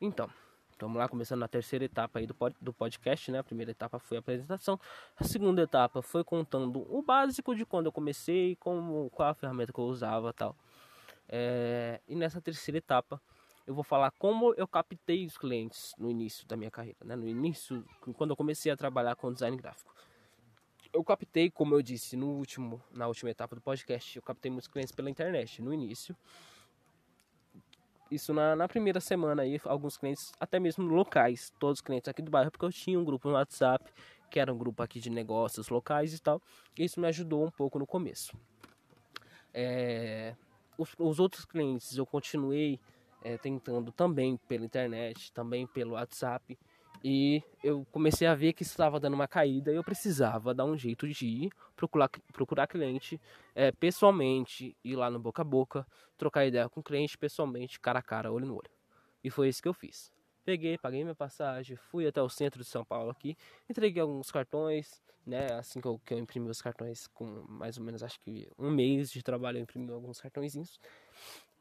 Então, 0.00 0.30
Vamos 0.78 0.98
lá, 0.98 1.08
começando 1.08 1.40
na 1.40 1.48
terceira 1.48 1.86
etapa 1.86 2.18
aí 2.18 2.26
do, 2.26 2.36
do 2.60 2.70
podcast, 2.70 3.30
né? 3.30 3.38
A 3.38 3.44
primeira 3.44 3.70
etapa 3.70 3.98
foi 3.98 4.18
a 4.18 4.20
apresentação. 4.20 4.78
A 5.16 5.24
segunda 5.24 5.62
etapa 5.62 6.02
foi 6.02 6.22
contando 6.22 6.86
o 6.94 7.00
básico 7.00 7.54
de 7.54 7.64
quando 7.64 7.86
eu 7.86 7.92
comecei, 7.92 8.56
como, 8.56 9.08
qual 9.08 9.30
a 9.30 9.34
ferramenta 9.34 9.72
que 9.72 9.78
eu 9.78 9.84
usava 9.84 10.34
tal. 10.34 10.54
É, 11.30 11.98
e 12.06 12.14
nessa 12.14 12.42
terceira 12.42 12.76
etapa 12.76 13.20
eu 13.66 13.74
vou 13.74 13.82
falar 13.82 14.10
como 14.12 14.52
eu 14.54 14.68
captei 14.68 15.24
os 15.24 15.38
clientes 15.38 15.94
no 15.98 16.10
início 16.10 16.46
da 16.46 16.56
minha 16.56 16.70
carreira, 16.70 16.98
né? 17.02 17.16
No 17.16 17.26
início, 17.26 17.82
quando 18.14 18.30
eu 18.30 18.36
comecei 18.36 18.70
a 18.70 18.76
trabalhar 18.76 19.16
com 19.16 19.32
design 19.32 19.56
gráfico. 19.56 19.94
Eu 20.92 21.04
captei, 21.04 21.50
como 21.50 21.74
eu 21.74 21.82
disse 21.82 22.16
no 22.16 22.28
último, 22.28 22.82
na 22.92 23.06
última 23.06 23.30
etapa 23.30 23.54
do 23.54 23.60
podcast, 23.60 24.16
eu 24.16 24.22
captei 24.22 24.50
muitos 24.50 24.68
clientes 24.68 24.94
pela 24.94 25.10
internet 25.10 25.60
no 25.60 25.72
início 25.72 26.16
isso 28.10 28.32
na, 28.32 28.54
na, 28.54 28.68
primeira 28.68 29.00
semana 29.00 29.42
aí, 29.42 29.60
alguns 29.64 29.96
clientes, 29.96 30.32
até 30.38 30.60
mesmo 30.60 30.86
locais, 30.86 31.52
todos 31.58 31.78
os 31.78 31.80
clientes 31.80 32.08
aqui 32.08 32.22
do 32.22 32.30
bairro, 32.30 32.50
porque 32.50 32.64
eu 32.64 32.72
tinha 32.72 32.98
um 32.98 33.04
grupo 33.04 33.28
no 33.28 33.34
WhatsApp, 33.34 33.92
que 34.30 34.38
era 34.38 34.52
um 34.52 34.58
grupo 34.58 34.82
aqui 34.82 35.00
de 35.00 35.10
negócios 35.10 35.68
locais 35.68 36.14
e 36.14 36.20
tal, 36.20 36.40
e 36.78 36.84
isso 36.84 37.00
me 37.00 37.08
ajudou 37.08 37.44
um 37.44 37.50
pouco 37.50 37.78
no 37.78 37.86
começo. 37.86 38.36
É, 39.52 40.36
os, 40.78 40.94
os, 40.98 41.18
outros 41.18 41.44
clientes 41.44 41.96
eu 41.96 42.06
continuei 42.06 42.78
é, 43.24 43.36
tentando 43.38 43.90
também 43.90 44.36
pela 44.48 44.64
internet, 44.64 45.32
também 45.32 45.66
pelo 45.66 45.94
WhatsApp, 45.94 46.56
e 47.08 47.40
eu 47.62 47.86
comecei 47.92 48.26
a 48.26 48.34
ver 48.34 48.52
que 48.52 48.64
estava 48.64 48.98
dando 48.98 49.14
uma 49.14 49.28
caída 49.28 49.70
e 49.70 49.76
eu 49.76 49.84
precisava 49.84 50.52
dar 50.52 50.64
um 50.64 50.76
jeito 50.76 51.06
de 51.06 51.24
ir 51.24 51.52
procurar, 51.76 52.10
procurar 52.32 52.66
cliente 52.66 53.20
é, 53.54 53.70
pessoalmente, 53.70 54.76
ir 54.82 54.96
lá 54.96 55.08
no 55.08 55.20
boca 55.20 55.42
a 55.42 55.44
boca, 55.44 55.86
trocar 56.18 56.44
ideia 56.44 56.68
com 56.68 56.80
o 56.80 56.82
cliente 56.82 57.16
pessoalmente, 57.16 57.78
cara 57.78 58.00
a 58.00 58.02
cara, 58.02 58.32
olho 58.32 58.44
no 58.44 58.54
olho. 58.54 58.70
E 59.22 59.30
foi 59.30 59.48
isso 59.48 59.62
que 59.62 59.68
eu 59.68 59.72
fiz. 59.72 60.12
Peguei, 60.44 60.76
paguei 60.78 61.04
minha 61.04 61.14
passagem, 61.14 61.76
fui 61.76 62.08
até 62.08 62.20
o 62.20 62.28
centro 62.28 62.60
de 62.60 62.68
São 62.68 62.84
Paulo 62.84 63.12
aqui, 63.12 63.36
entreguei 63.70 64.02
alguns 64.02 64.32
cartões, 64.32 65.00
né? 65.24 65.46
Assim 65.52 65.80
que 65.80 65.86
eu, 65.86 66.00
que 66.04 66.12
eu 66.12 66.18
imprimi 66.18 66.50
os 66.50 66.60
cartões 66.60 67.06
com 67.06 67.24
mais 67.48 67.78
ou 67.78 67.84
menos 67.84 68.02
acho 68.02 68.18
que 68.18 68.48
um 68.58 68.68
mês 68.68 69.12
de 69.12 69.22
trabalho 69.22 69.58
eu 69.58 69.62
imprimi 69.62 69.92
alguns 69.92 70.20
cartõezinhos. 70.20 70.80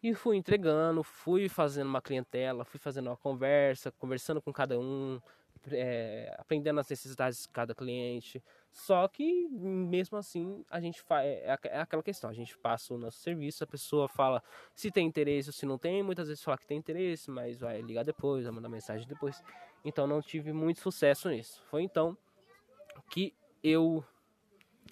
E 0.06 0.14
fui 0.14 0.38
entregando, 0.38 1.02
fui 1.02 1.50
fazendo 1.50 1.88
uma 1.88 2.00
clientela, 2.00 2.64
fui 2.64 2.80
fazendo 2.80 3.08
uma 3.08 3.18
conversa, 3.18 3.92
conversando 3.92 4.40
com 4.40 4.54
cada 4.54 4.80
um, 4.80 5.20
é, 5.72 6.32
aprendendo 6.38 6.80
as 6.80 6.88
necessidades 6.88 7.42
de 7.42 7.50
cada 7.50 7.74
cliente. 7.74 8.40
Só 8.72 9.08
que 9.08 9.48
mesmo 9.50 10.16
assim 10.16 10.64
a 10.70 10.80
gente 10.80 11.02
faz 11.02 11.26
é, 11.26 11.58
é 11.64 11.80
aquela 11.80 12.04
questão, 12.04 12.30
a 12.30 12.34
gente 12.34 12.56
passa 12.56 12.94
o 12.94 13.00
nosso 13.00 13.18
serviço, 13.18 13.64
a 13.64 13.68
pessoa 13.68 14.08
fala 14.08 14.44
se 14.76 14.92
tem 14.92 15.08
interesse 15.08 15.50
ou 15.50 15.54
se 15.54 15.66
não 15.66 15.80
tem, 15.80 16.04
muitas 16.04 16.28
vezes 16.28 16.44
fala 16.44 16.60
que 16.60 16.68
tem 16.68 16.78
interesse, 16.78 17.32
mas 17.32 17.60
vai 17.60 17.82
ligar 17.82 18.04
depois, 18.04 18.44
vai 18.44 18.54
mandar 18.54 18.70
mensagem 18.70 19.08
depois. 19.08 19.42
Então 19.84 20.06
não 20.06 20.22
tive 20.22 20.54
muito 20.54 20.82
sucesso 20.82 21.30
nisso. 21.30 21.64
Foi 21.66 21.82
então 21.82 22.16
que 23.10 23.34
eu 23.64 24.06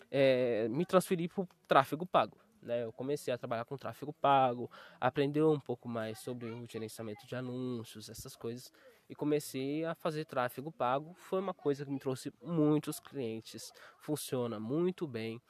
é, 0.10 0.68
me 0.70 0.88
transferi 0.88 1.28
para 1.28 1.44
o 1.44 1.48
tráfego 1.68 2.04
pago. 2.04 2.43
Né? 2.64 2.84
Eu 2.84 2.92
comecei 2.92 3.34
a 3.34 3.38
trabalhar 3.38 3.66
com 3.66 3.78
tráfego 3.78 4.14
pago, 4.14 4.70
aprender 5.00 5.44
um 5.44 5.60
pouco 5.60 5.88
mais 5.88 6.20
sobre 6.20 6.50
o 6.50 6.66
gerenciamento 6.70 7.26
de 7.28 7.36
anúncios, 7.36 8.10
essas 8.10 8.36
coisas 8.36 8.72
e 9.10 9.16
comecei 9.16 9.86
a 9.86 9.94
fazer 9.94 10.26
tráfego 10.26 10.72
pago. 10.72 11.14
Foi 11.14 11.40
uma 11.40 11.54
coisa 11.54 11.86
que 11.86 11.92
me 11.92 12.00
trouxe 12.00 12.32
muitos 12.42 13.00
clientes, 13.00 13.72
funciona 13.98 14.60
muito 14.60 15.08
bem. 15.08 15.42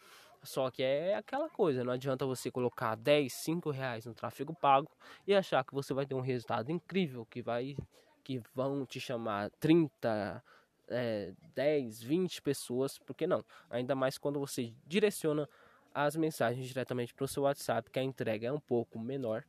Só 0.43 0.70
que 0.70 0.84
é 0.84 1.15
aquela 1.15 1.50
coisa, 1.50 1.86
não 1.86 1.93
adianta 1.93 2.25
você 2.25 2.51
colocar 2.51 2.96
10, 2.96 3.32
5 3.32 3.72
reais 3.72 4.05
no 4.05 4.13
tráfego 4.13 4.53
pago 4.53 4.91
e 5.25 5.34
achar 5.34 5.63
que 5.63 5.74
você 5.74 5.93
vai 5.93 6.05
ter 6.05 6.15
um 6.15 6.20
resultado 6.20 6.70
incrível, 6.70 7.25
que 7.25 7.41
vai 7.41 7.77
que 8.24 8.41
vão 8.53 8.86
te 8.86 9.01
chamar 9.01 9.50
30, 9.60 10.41
é, 10.88 11.34
10, 11.53 12.01
20 12.01 12.41
pessoas, 12.41 12.98
porque 12.98 13.27
não? 13.27 13.43
Ainda 13.70 13.96
mais 13.96 14.17
quando 14.17 14.39
você 14.39 14.74
direciona 14.86 15.48
as 15.93 16.15
mensagens 16.15 16.67
diretamente 16.67 17.13
para 17.13 17.25
o 17.25 17.27
seu 17.27 17.43
WhatsApp, 17.43 17.89
que 17.89 18.00
a 18.00 18.03
entrega 18.03 18.47
é 18.47 18.51
um 18.51 18.59
pouco 18.59 19.00
menor 19.00 19.43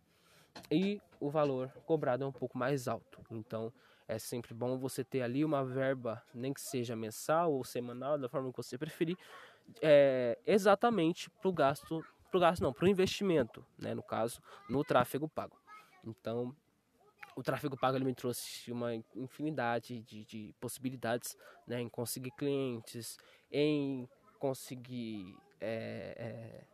e 0.71 1.01
o 1.21 1.31
valor 1.31 1.71
cobrado 1.87 2.25
é 2.25 2.27
um 2.27 2.33
pouco 2.33 2.59
mais 2.59 2.87
alto. 2.87 3.21
Então, 3.31 3.73
é 4.07 4.19
sempre 4.19 4.53
bom 4.53 4.79
você 4.79 5.03
ter 5.03 5.23
ali 5.23 5.45
uma 5.45 5.65
verba, 5.65 6.23
nem 6.35 6.53
que 6.53 6.61
seja 6.61 6.95
mensal 6.95 7.53
ou 7.53 7.65
semanal, 7.65 8.19
da 8.19 8.29
forma 8.29 8.51
que 8.51 8.57
você 8.57 8.77
preferir, 8.77 9.17
é, 9.81 10.39
exatamente 10.47 11.31
para 11.31 11.49
o 11.49 11.53
gasto, 11.53 12.05
para 12.31 12.39
o 12.39 12.41
gasto 12.41 12.63
não, 12.63 12.73
para 12.73 12.85
o 12.85 12.89
investimento, 12.89 13.65
né, 13.79 13.95
no 13.95 14.03
caso, 14.03 14.43
no 14.69 14.85
tráfego 14.85 15.29
pago. 15.29 15.59
Então, 16.05 16.55
o 17.35 17.43
tráfego 17.43 17.77
pago 17.77 17.97
ele 17.97 18.05
me 18.05 18.15
trouxe 18.15 18.71
uma 18.71 18.95
infinidade 19.17 20.01
de, 20.03 20.25
de 20.25 20.55
possibilidades 20.61 21.37
né, 21.67 21.81
em 21.81 21.89
conseguir 21.89 22.31
clientes, 22.33 23.17
em 23.51 24.09
conseguir 24.39 25.35
é, 25.61 26.15
é, 26.17 26.65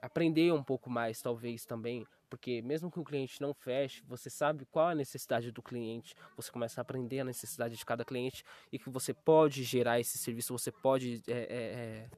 aprender 0.00 0.52
um 0.52 0.62
pouco 0.62 0.90
mais, 0.90 1.20
talvez 1.20 1.64
também 1.64 2.06
porque 2.34 2.60
mesmo 2.62 2.90
que 2.90 2.98
o 2.98 3.04
cliente 3.04 3.40
não 3.40 3.54
feche, 3.54 4.02
você 4.08 4.28
sabe 4.28 4.66
qual 4.66 4.88
a 4.88 4.94
necessidade 4.94 5.52
do 5.52 5.62
cliente, 5.62 6.16
você 6.36 6.50
começa 6.50 6.80
a 6.80 6.82
aprender 6.82 7.20
a 7.20 7.24
necessidade 7.24 7.76
de 7.76 7.86
cada 7.86 8.04
cliente 8.04 8.44
e 8.72 8.78
que 8.78 8.90
você 8.90 9.14
pode 9.14 9.62
gerar 9.62 10.00
esse 10.00 10.18
serviço, 10.18 10.52
você 10.52 10.72
pode 10.72 11.22
é, 11.28 11.32
é, 11.32 11.38
é 11.38 12.10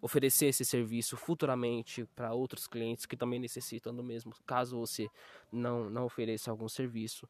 oferecer 0.00 0.46
esse 0.46 0.64
serviço 0.64 1.18
futuramente 1.18 2.06
para 2.16 2.32
outros 2.32 2.66
clientes 2.66 3.04
que 3.04 3.16
também 3.16 3.38
necessitam 3.38 3.94
do 3.94 4.02
mesmo, 4.02 4.32
caso 4.46 4.78
você 4.78 5.06
não, 5.52 5.90
não 5.90 6.04
ofereça 6.04 6.50
algum 6.50 6.68
serviço. 6.68 7.28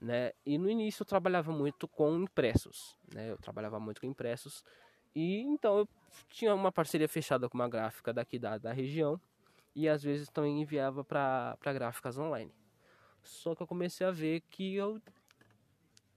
Né? 0.00 0.32
E 0.46 0.58
no 0.58 0.70
início 0.70 1.02
eu 1.02 1.06
trabalhava 1.06 1.52
muito 1.52 1.88
com 1.88 2.16
impressos, 2.20 2.96
né? 3.12 3.32
eu 3.32 3.36
trabalhava 3.36 3.80
muito 3.80 4.00
com 4.00 4.06
impressos 4.06 4.64
e 5.14 5.40
então 5.40 5.78
eu 5.78 5.88
tinha 6.28 6.54
uma 6.54 6.72
parceria 6.72 7.08
fechada 7.08 7.48
com 7.48 7.56
uma 7.56 7.68
gráfica 7.68 8.12
daqui 8.12 8.38
da, 8.38 8.58
da 8.58 8.72
região 8.72 9.20
e 9.74 9.88
às 9.88 10.02
vezes 10.02 10.28
também 10.28 10.60
enviava 10.60 11.04
para 11.04 11.56
gráficas 11.72 12.18
online. 12.18 12.52
Só 13.22 13.54
que 13.54 13.62
eu 13.62 13.66
comecei 13.66 14.06
a 14.06 14.10
ver 14.10 14.42
que 14.50 14.74
eu 14.74 15.00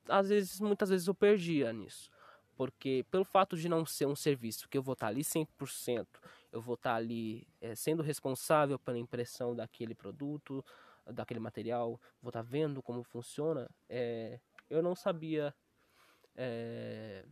às 0.07 0.29
vezes, 0.29 0.59
muitas 0.59 0.89
vezes 0.89 1.07
eu 1.07 1.15
perdia 1.15 1.71
nisso. 1.71 2.09
Porque 2.55 3.05
pelo 3.09 3.23
fato 3.23 3.57
de 3.57 3.67
não 3.67 3.85
ser 3.85 4.05
um 4.05 4.15
serviço 4.15 4.69
que 4.69 4.77
eu 4.77 4.83
vou 4.83 4.93
estar 4.93 5.07
ali 5.07 5.23
100%, 5.23 6.05
eu 6.51 6.61
vou 6.61 6.75
estar 6.75 6.95
ali 6.95 7.47
é, 7.59 7.73
sendo 7.73 8.03
responsável 8.03 8.77
pela 8.77 8.99
impressão 8.99 9.55
daquele 9.55 9.95
produto, 9.95 10.63
daquele 11.05 11.39
material, 11.39 11.99
vou 12.21 12.29
estar 12.29 12.43
vendo 12.43 12.81
como 12.81 13.03
funciona, 13.03 13.69
é, 13.89 14.39
eu 14.69 14.81
não 14.81 14.95
sabia 14.95 15.53
é, 16.35 17.25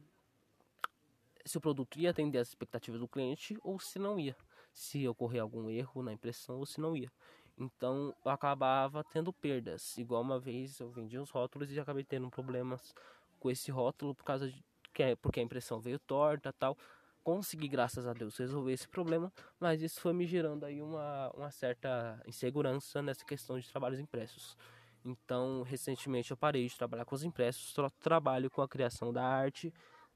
se 1.45 1.57
o 1.57 1.62
produto 1.62 2.00
ia 2.00 2.10
atender 2.10 2.38
as 2.38 2.50
expectativas 2.50 3.00
do 3.00 3.07
cliente 3.07 3.57
ou 3.62 3.79
se 3.79 4.00
não 4.00 4.19
ia 4.19 4.36
se 4.74 5.07
ocorrer 5.07 5.41
algum 5.41 5.69
erro 5.69 6.01
na 6.01 6.13
impressão 6.13 6.57
ou 6.57 6.65
se 6.65 6.79
não 6.79 6.95
ia. 6.95 7.12
Então 7.57 8.13
eu 8.24 8.31
acabava 8.31 9.03
tendo 9.03 9.31
perdas. 9.33 9.98
Igual 9.98 10.21
uma 10.21 10.39
vez 10.39 10.79
eu 10.79 10.89
vendi 10.89 11.19
uns 11.19 11.29
rótulos 11.29 11.71
e 11.71 11.79
acabei 11.79 12.03
tendo 12.03 12.29
problemas 12.29 12.93
com 13.39 13.50
esse 13.50 13.71
rótulo 13.71 14.15
por 14.15 14.24
causa 14.24 14.50
de 14.50 14.63
que 14.93 15.03
é, 15.03 15.15
porque 15.15 15.39
a 15.39 15.43
impressão 15.43 15.79
veio 15.79 16.00
torta 16.00 16.51
tal. 16.53 16.77
Consegui, 17.24 17.67
graças 17.67 18.07
a 18.07 18.13
Deus, 18.13 18.36
resolver 18.38 18.74
esse 18.74 18.88
problema, 18.88 19.31
mas 19.60 19.81
isso 19.81 20.01
foi 20.01 20.12
me 20.12 20.25
gerando 20.25 20.65
aí 20.65 20.81
uma, 20.81 21.29
uma 21.36 21.51
certa 21.51 22.19
insegurança 22.25 23.00
nessa 23.00 23.24
questão 23.24 23.60
de 23.60 23.69
trabalhos 23.69 24.00
impressos. 24.00 24.57
Então, 25.05 25.62
recentemente 25.62 26.31
eu 26.31 26.38
parei 26.38 26.67
de 26.67 26.75
trabalhar 26.75 27.05
com 27.05 27.13
os 27.13 27.24
impressos, 27.24 27.74
só 27.74 27.89
trabalho 28.00 28.50
com 28.50 28.62
a 28.63 28.67
criação 28.67 29.13
da 29.13 29.24
arte 29.24 29.71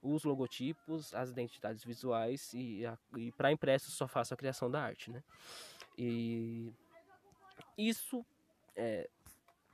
os 0.06 0.24
logotipos, 0.24 1.14
as 1.14 1.30
identidades 1.30 1.84
visuais 1.84 2.54
e, 2.54 2.84
e 3.18 3.32
para 3.32 3.52
impresso 3.52 3.90
só 3.92 4.08
faço 4.08 4.34
a 4.34 4.38
criação 4.38 4.70
da 4.70 4.82
arte, 4.82 5.10
né? 5.10 5.24
E 5.98 6.72
isso 7.78 8.24
é, 8.76 9.10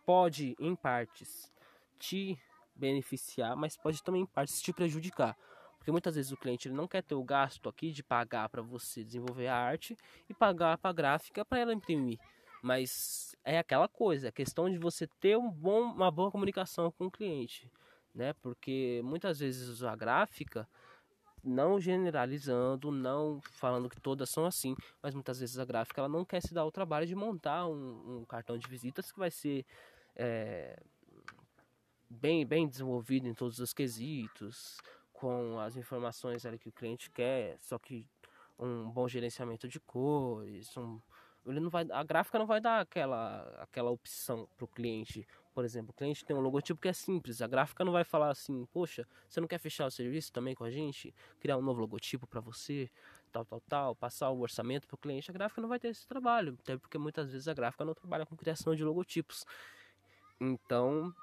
pode 0.05 0.55
em 0.59 0.75
partes 0.75 1.51
te 1.99 2.39
beneficiar, 2.73 3.55
mas 3.55 3.75
pode 3.75 4.01
também 4.01 4.21
em 4.21 4.25
partes 4.25 4.61
te 4.61 4.71
prejudicar. 4.71 5.37
Porque 5.77 5.91
muitas 5.91 6.15
vezes 6.15 6.31
o 6.31 6.37
cliente 6.37 6.67
ele 6.67 6.75
não 6.75 6.87
quer 6.87 7.03
ter 7.03 7.15
o 7.15 7.23
gasto 7.23 7.67
aqui 7.67 7.91
de 7.91 8.03
pagar 8.03 8.47
para 8.49 8.61
você 8.61 9.03
desenvolver 9.03 9.47
a 9.47 9.57
arte 9.57 9.97
e 10.29 10.33
pagar 10.33 10.77
para 10.77 10.91
a 10.91 10.93
gráfica 10.93 11.43
para 11.43 11.59
ela 11.59 11.73
imprimir. 11.73 12.19
Mas 12.61 13.35
é 13.43 13.57
aquela 13.57 13.87
coisa, 13.87 14.27
é 14.27 14.31
questão 14.31 14.69
de 14.69 14.77
você 14.77 15.07
ter 15.19 15.35
um 15.35 15.49
bom, 15.49 15.81
uma 15.81 16.11
boa 16.11 16.31
comunicação 16.31 16.91
com 16.91 17.07
o 17.07 17.11
cliente 17.11 17.69
né? 18.13 18.33
Porque 18.41 19.01
muitas 19.03 19.39
vezes 19.39 19.83
a 19.83 19.95
gráfica, 19.95 20.67
não 21.43 21.79
generalizando, 21.79 22.91
não 22.91 23.41
falando 23.41 23.89
que 23.89 23.99
todas 23.99 24.29
são 24.29 24.45
assim, 24.45 24.75
mas 25.01 25.13
muitas 25.13 25.39
vezes 25.39 25.57
a 25.57 25.65
gráfica 25.65 26.01
ela 26.01 26.09
não 26.09 26.23
quer 26.23 26.41
se 26.41 26.53
dar 26.53 26.65
o 26.65 26.71
trabalho 26.71 27.07
de 27.07 27.15
montar 27.15 27.67
um, 27.67 28.19
um 28.19 28.25
cartão 28.25 28.57
de 28.57 28.67
visitas 28.67 29.11
que 29.11 29.19
vai 29.19 29.31
ser 29.31 29.65
é, 30.15 30.79
bem, 32.09 32.45
bem 32.45 32.67
desenvolvido 32.67 33.27
em 33.27 33.33
todos 33.33 33.59
os 33.59 33.73
quesitos, 33.73 34.77
com 35.13 35.59
as 35.59 35.75
informações 35.75 36.45
ali 36.45 36.59
que 36.59 36.69
o 36.69 36.73
cliente 36.73 37.09
quer, 37.09 37.57
só 37.59 37.79
que 37.79 38.07
um 38.59 38.89
bom 38.89 39.07
gerenciamento 39.07 39.67
de 39.67 39.79
cores, 39.79 40.75
um, 40.77 40.99
ele 41.45 41.59
não 41.59 41.69
vai, 41.69 41.85
a 41.91 42.03
gráfica 42.03 42.37
não 42.37 42.45
vai 42.45 42.61
dar 42.61 42.81
aquela, 42.81 43.41
aquela 43.59 43.89
opção 43.89 44.47
para 44.55 44.65
o 44.65 44.67
cliente 44.67 45.27
por 45.53 45.65
exemplo, 45.65 45.91
o 45.91 45.93
cliente 45.93 46.23
tem 46.25 46.35
um 46.35 46.39
logotipo 46.39 46.79
que 46.79 46.87
é 46.87 46.93
simples, 46.93 47.41
a 47.41 47.47
gráfica 47.47 47.83
não 47.83 47.91
vai 47.91 48.03
falar 48.03 48.29
assim, 48.29 48.65
poxa, 48.71 49.07
você 49.27 49.39
não 49.41 49.47
quer 49.47 49.59
fechar 49.59 49.85
o 49.85 49.91
serviço 49.91 50.31
também 50.31 50.55
com 50.55 50.63
a 50.63 50.71
gente, 50.71 51.13
criar 51.39 51.57
um 51.57 51.61
novo 51.61 51.81
logotipo 51.81 52.25
para 52.25 52.39
você, 52.39 52.89
tal, 53.31 53.45
tal, 53.45 53.61
tal, 53.61 53.95
passar 53.95 54.29
o 54.29 54.39
orçamento 54.39 54.87
para 54.87 54.95
o 54.95 54.97
cliente, 54.97 55.29
a 55.29 55.33
gráfica 55.33 55.61
não 55.61 55.69
vai 55.69 55.79
ter 55.79 55.89
esse 55.89 56.07
trabalho, 56.07 56.57
até 56.61 56.77
porque 56.77 56.97
muitas 56.97 57.31
vezes 57.31 57.47
a 57.47 57.53
gráfica 57.53 57.85
não 57.85 57.93
trabalha 57.93 58.25
com 58.25 58.35
criação 58.35 58.75
de 58.75 58.83
logotipos. 58.83 59.45
Então, 60.39 61.13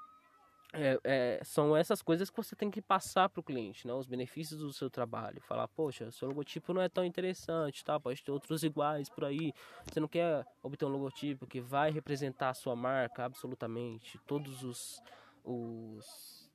é, 0.71 0.99
é, 1.03 1.41
são 1.43 1.75
essas 1.75 2.01
coisas 2.01 2.29
que 2.29 2.37
você 2.37 2.55
tem 2.55 2.69
que 2.69 2.81
passar 2.81 3.27
para 3.29 3.39
o 3.39 3.43
cliente, 3.43 3.87
né? 3.87 3.93
os 3.93 4.05
benefícios 4.05 4.59
do 4.59 4.71
seu 4.71 4.89
trabalho. 4.89 5.41
Falar, 5.41 5.67
poxa, 5.67 6.11
seu 6.11 6.27
logotipo 6.27 6.73
não 6.73 6.81
é 6.81 6.87
tão 6.87 7.03
interessante, 7.03 7.83
tá? 7.83 7.99
pode 7.99 8.23
ter 8.23 8.31
outros 8.31 8.63
iguais 8.63 9.09
por 9.09 9.25
aí. 9.25 9.51
Você 9.85 9.99
não 9.99 10.07
quer 10.07 10.45
obter 10.61 10.85
um 10.85 10.89
logotipo 10.89 11.47
que 11.47 11.59
vai 11.59 11.91
representar 11.91 12.49
a 12.49 12.53
sua 12.53 12.75
marca 12.75 13.25
absolutamente, 13.25 14.19
todos 14.27 14.63
os, 14.63 15.01
os 15.43 16.49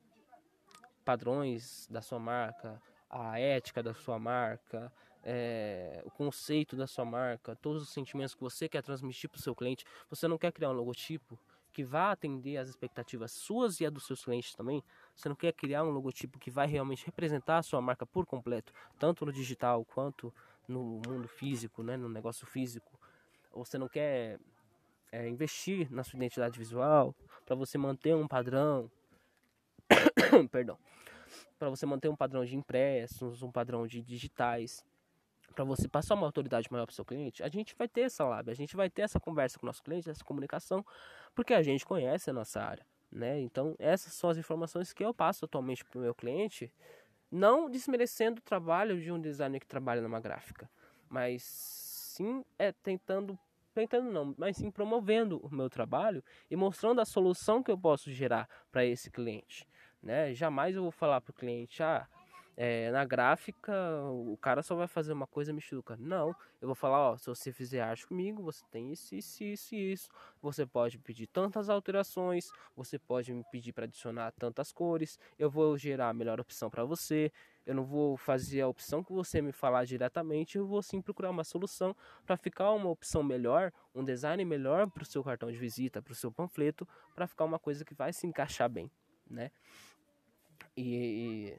padrões 1.03 1.87
da 1.89 2.01
sua 2.01 2.19
marca, 2.19 2.81
a 3.09 3.37
ética 3.37 3.83
da 3.83 3.93
sua 3.93 4.17
marca, 4.17 4.91
é, 5.23 6.01
o 6.05 6.11
conceito 6.11 6.77
da 6.77 6.87
sua 6.87 7.03
marca, 7.03 7.55
todos 7.55 7.81
os 7.81 7.89
sentimentos 7.89 8.33
que 8.33 8.41
você 8.41 8.69
quer 8.69 8.81
transmitir 8.81 9.29
para 9.29 9.39
o 9.39 9.41
seu 9.41 9.55
cliente. 9.55 9.83
Você 10.09 10.25
não 10.27 10.37
quer 10.37 10.53
criar 10.53 10.69
um 10.69 10.73
logotipo 10.73 11.37
que 11.75 11.83
vá 11.83 12.11
atender 12.13 12.55
às 12.55 12.69
expectativas 12.69 13.33
suas 13.33 13.81
e 13.81 13.85
a 13.85 13.89
dos 13.89 14.07
seus 14.07 14.23
clientes 14.23 14.55
também. 14.55 14.81
Você 15.13 15.27
não 15.27 15.35
quer 15.35 15.51
criar 15.51 15.83
um 15.83 15.89
logotipo 15.89 16.39
que 16.39 16.49
vai 16.49 16.65
realmente 16.65 17.05
representar 17.05 17.57
a 17.57 17.61
sua 17.61 17.81
marca 17.81 18.05
por 18.05 18.25
completo, 18.25 18.71
tanto 18.97 19.25
no 19.25 19.33
digital 19.33 19.83
quanto 19.83 20.33
no 20.69 21.01
mundo 21.05 21.27
físico, 21.27 21.83
né, 21.83 21.97
no 21.97 22.07
negócio 22.07 22.47
físico. 22.47 22.97
Ou 23.51 23.65
você 23.65 23.77
não 23.77 23.89
quer 23.89 24.39
é, 25.11 25.27
investir 25.27 25.91
na 25.91 26.01
sua 26.01 26.15
identidade 26.15 26.57
visual 26.57 27.13
para 27.45 27.57
você 27.57 27.77
manter 27.77 28.15
um 28.15 28.25
padrão 28.25 28.89
perdão, 30.49 30.79
para 31.59 31.69
você 31.69 31.85
manter 31.85 32.07
um 32.07 32.15
padrão 32.15 32.45
de 32.45 32.55
impressos, 32.55 33.43
um 33.43 33.51
padrão 33.51 33.85
de 33.85 34.01
digitais, 34.01 34.81
para 35.53 35.63
você 35.63 35.87
passar 35.87 36.15
uma 36.15 36.25
autoridade 36.25 36.67
maior 36.71 36.85
para 36.85 36.91
o 36.91 36.95
seu 36.95 37.05
cliente, 37.05 37.43
a 37.43 37.49
gente 37.49 37.75
vai 37.77 37.87
ter 37.87 38.01
essa 38.01 38.25
lábia, 38.25 38.51
a 38.51 38.55
gente 38.55 38.75
vai 38.75 38.89
ter 38.89 39.03
essa 39.03 39.19
conversa 39.19 39.59
com 39.59 39.65
o 39.65 39.67
nosso 39.67 39.83
cliente, 39.83 40.09
essa 40.09 40.23
comunicação, 40.23 40.85
porque 41.33 41.53
a 41.53 41.61
gente 41.61 41.85
conhece 41.85 42.29
a 42.29 42.33
nossa 42.33 42.61
área, 42.61 42.85
né? 43.11 43.39
Então, 43.39 43.75
essas 43.77 44.13
são 44.13 44.29
as 44.29 44.37
informações 44.37 44.93
que 44.93 45.03
eu 45.03 45.13
passo 45.13 45.45
atualmente 45.45 45.83
para 45.85 45.99
o 45.99 46.01
meu 46.01 46.15
cliente, 46.15 46.71
não 47.31 47.69
desmerecendo 47.69 48.39
o 48.39 48.43
trabalho 48.43 48.99
de 48.99 49.11
um 49.11 49.19
designer 49.19 49.59
que 49.59 49.67
trabalha 49.67 50.01
numa 50.01 50.19
gráfica, 50.19 50.69
mas 51.09 51.43
sim 51.43 52.43
é 52.57 52.71
tentando 52.71 53.37
tentando 53.73 54.09
não, 54.09 54.33
mas 54.37 54.55
sim 54.55 54.71
promovendo 54.71 55.37
o 55.39 55.53
meu 55.53 55.69
trabalho 55.69 56.23
e 56.49 56.55
mostrando 56.55 57.01
a 57.01 57.05
solução 57.05 57.61
que 57.61 57.69
eu 57.69 57.77
posso 57.77 58.09
gerar 58.09 58.47
para 58.71 58.85
esse 58.85 59.11
cliente. 59.11 59.67
Né? 60.01 60.33
Jamais 60.33 60.77
eu 60.77 60.83
vou 60.83 60.91
falar 60.91 61.19
para 61.19 61.31
o 61.31 61.33
cliente, 61.33 61.83
ah, 61.83 62.07
é, 62.57 62.89
na 62.91 63.03
gráfica 63.03 63.73
o 64.03 64.37
cara 64.37 64.63
só 64.63 64.75
vai 64.75 64.87
fazer 64.87 65.13
uma 65.13 65.27
coisa 65.27 65.51
mexuca. 65.51 65.97
Não, 65.99 66.29
eu 66.61 66.67
vou 66.67 66.75
falar, 66.75 67.11
ó, 67.11 67.17
se 67.17 67.27
você 67.27 67.51
fizer 67.51 67.81
arte 67.81 68.07
comigo, 68.07 68.41
você 68.41 68.63
tem 68.71 68.91
isso, 68.91 69.13
isso, 69.15 69.43
isso 69.43 69.75
e 69.75 69.91
isso. 69.91 70.09
Você 70.41 70.65
pode 70.65 70.97
pedir 70.97 71.27
tantas 71.27 71.69
alterações, 71.69 72.49
você 72.75 72.97
pode 72.97 73.33
me 73.33 73.43
pedir 73.51 73.73
para 73.73 73.85
adicionar 73.85 74.31
tantas 74.31 74.71
cores, 74.71 75.19
eu 75.37 75.49
vou 75.49 75.77
gerar 75.77 76.09
a 76.09 76.13
melhor 76.13 76.39
opção 76.39 76.69
para 76.69 76.83
você. 76.85 77.31
Eu 77.65 77.73
não 77.73 77.83
vou 77.83 78.15
fazer 78.15 78.61
a 78.61 78.67
opção 78.67 79.03
que 79.03 79.11
você 79.11 79.41
me 79.41 79.51
falar 79.51 79.85
diretamente, 79.85 80.55
eu 80.55 80.67
vou 80.67 80.83
sim 80.83 81.01
procurar 81.01 81.31
uma 81.31 81.43
solução 81.43 81.95
para 82.23 82.37
ficar 82.37 82.71
uma 82.71 82.89
opção 82.91 83.23
melhor, 83.23 83.73
um 83.93 84.03
design 84.03 84.45
melhor 84.45 84.87
para 84.87 85.01
o 85.01 85.05
seu 85.05 85.23
cartão 85.23 85.51
de 85.51 85.57
visita, 85.57 85.99
para 85.99 86.11
o 86.11 86.15
seu 86.15 86.31
panfleto, 86.31 86.87
para 87.15 87.25
ficar 87.25 87.43
uma 87.43 87.57
coisa 87.57 87.83
que 87.83 87.95
vai 87.95 88.13
se 88.13 88.27
encaixar 88.27 88.69
bem, 88.69 88.91
né? 89.27 89.49
E, 90.77 91.57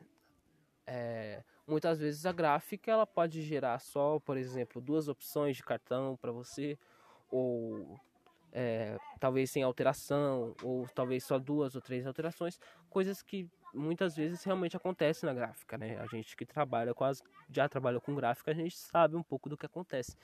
é, 0.86 1.42
muitas 1.66 1.98
vezes 1.98 2.24
a 2.24 2.32
gráfica 2.32 2.90
ela 2.90 3.06
pode 3.06 3.42
gerar 3.42 3.78
só, 3.80 4.20
por 4.20 4.36
exemplo, 4.36 4.80
duas 4.80 5.08
opções 5.08 5.56
de 5.56 5.62
cartão 5.62 6.16
para 6.16 6.30
você, 6.30 6.78
ou 7.30 7.98
é, 8.52 8.96
talvez 9.18 9.50
sem 9.50 9.62
alteração, 9.62 10.54
ou 10.62 10.86
talvez 10.94 11.24
só 11.24 11.38
duas 11.38 11.74
ou 11.74 11.80
três 11.80 12.06
alterações, 12.06 12.58
coisas 12.88 13.22
que 13.22 13.50
muitas 13.74 14.16
vezes 14.16 14.42
realmente 14.44 14.76
acontecem 14.76 15.26
na 15.26 15.34
gráfica, 15.34 15.76
né? 15.76 15.98
A 15.98 16.06
gente 16.06 16.36
que 16.36 16.46
trabalha 16.46 16.94
quase 16.94 17.22
já 17.50 17.68
trabalhou 17.68 18.00
com 18.00 18.14
gráfica, 18.14 18.52
a 18.52 18.54
gente 18.54 18.76
sabe 18.76 19.16
um 19.16 19.22
pouco 19.22 19.48
do 19.48 19.56
que 19.56 19.66
acontece. 19.66 20.16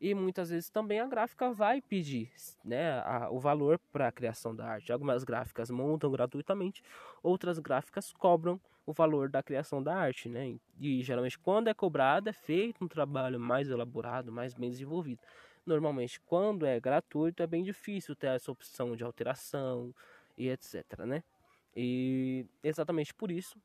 E 0.00 0.14
muitas 0.14 0.50
vezes 0.50 0.70
também 0.70 1.00
a 1.00 1.06
gráfica 1.06 1.50
vai 1.52 1.80
pedir 1.80 2.30
né, 2.64 3.00
a, 3.00 3.30
o 3.30 3.38
valor 3.38 3.78
para 3.92 4.08
a 4.08 4.12
criação 4.12 4.54
da 4.54 4.66
arte. 4.66 4.92
Algumas 4.92 5.24
gráficas 5.24 5.70
montam 5.70 6.10
gratuitamente, 6.10 6.82
outras 7.22 7.58
gráficas 7.58 8.12
cobram 8.12 8.60
o 8.86 8.92
valor 8.92 9.28
da 9.28 9.42
criação 9.42 9.82
da 9.82 9.96
arte. 9.96 10.28
Né? 10.28 10.56
E 10.78 11.02
geralmente, 11.02 11.38
quando 11.38 11.68
é 11.68 11.74
cobrado, 11.74 12.28
é 12.28 12.32
feito 12.32 12.84
um 12.84 12.88
trabalho 12.88 13.38
mais 13.38 13.68
elaborado, 13.68 14.32
mais 14.32 14.54
bem 14.54 14.70
desenvolvido. 14.70 15.20
Normalmente, 15.64 16.20
quando 16.20 16.66
é 16.66 16.78
gratuito, 16.78 17.42
é 17.42 17.46
bem 17.46 17.62
difícil 17.62 18.14
ter 18.14 18.28
essa 18.28 18.52
opção 18.52 18.94
de 18.94 19.02
alteração 19.02 19.94
e 20.36 20.48
etc. 20.48 21.00
Né? 21.06 21.22
E 21.74 22.46
exatamente 22.62 23.12
por 23.14 23.30
isso 23.30 23.58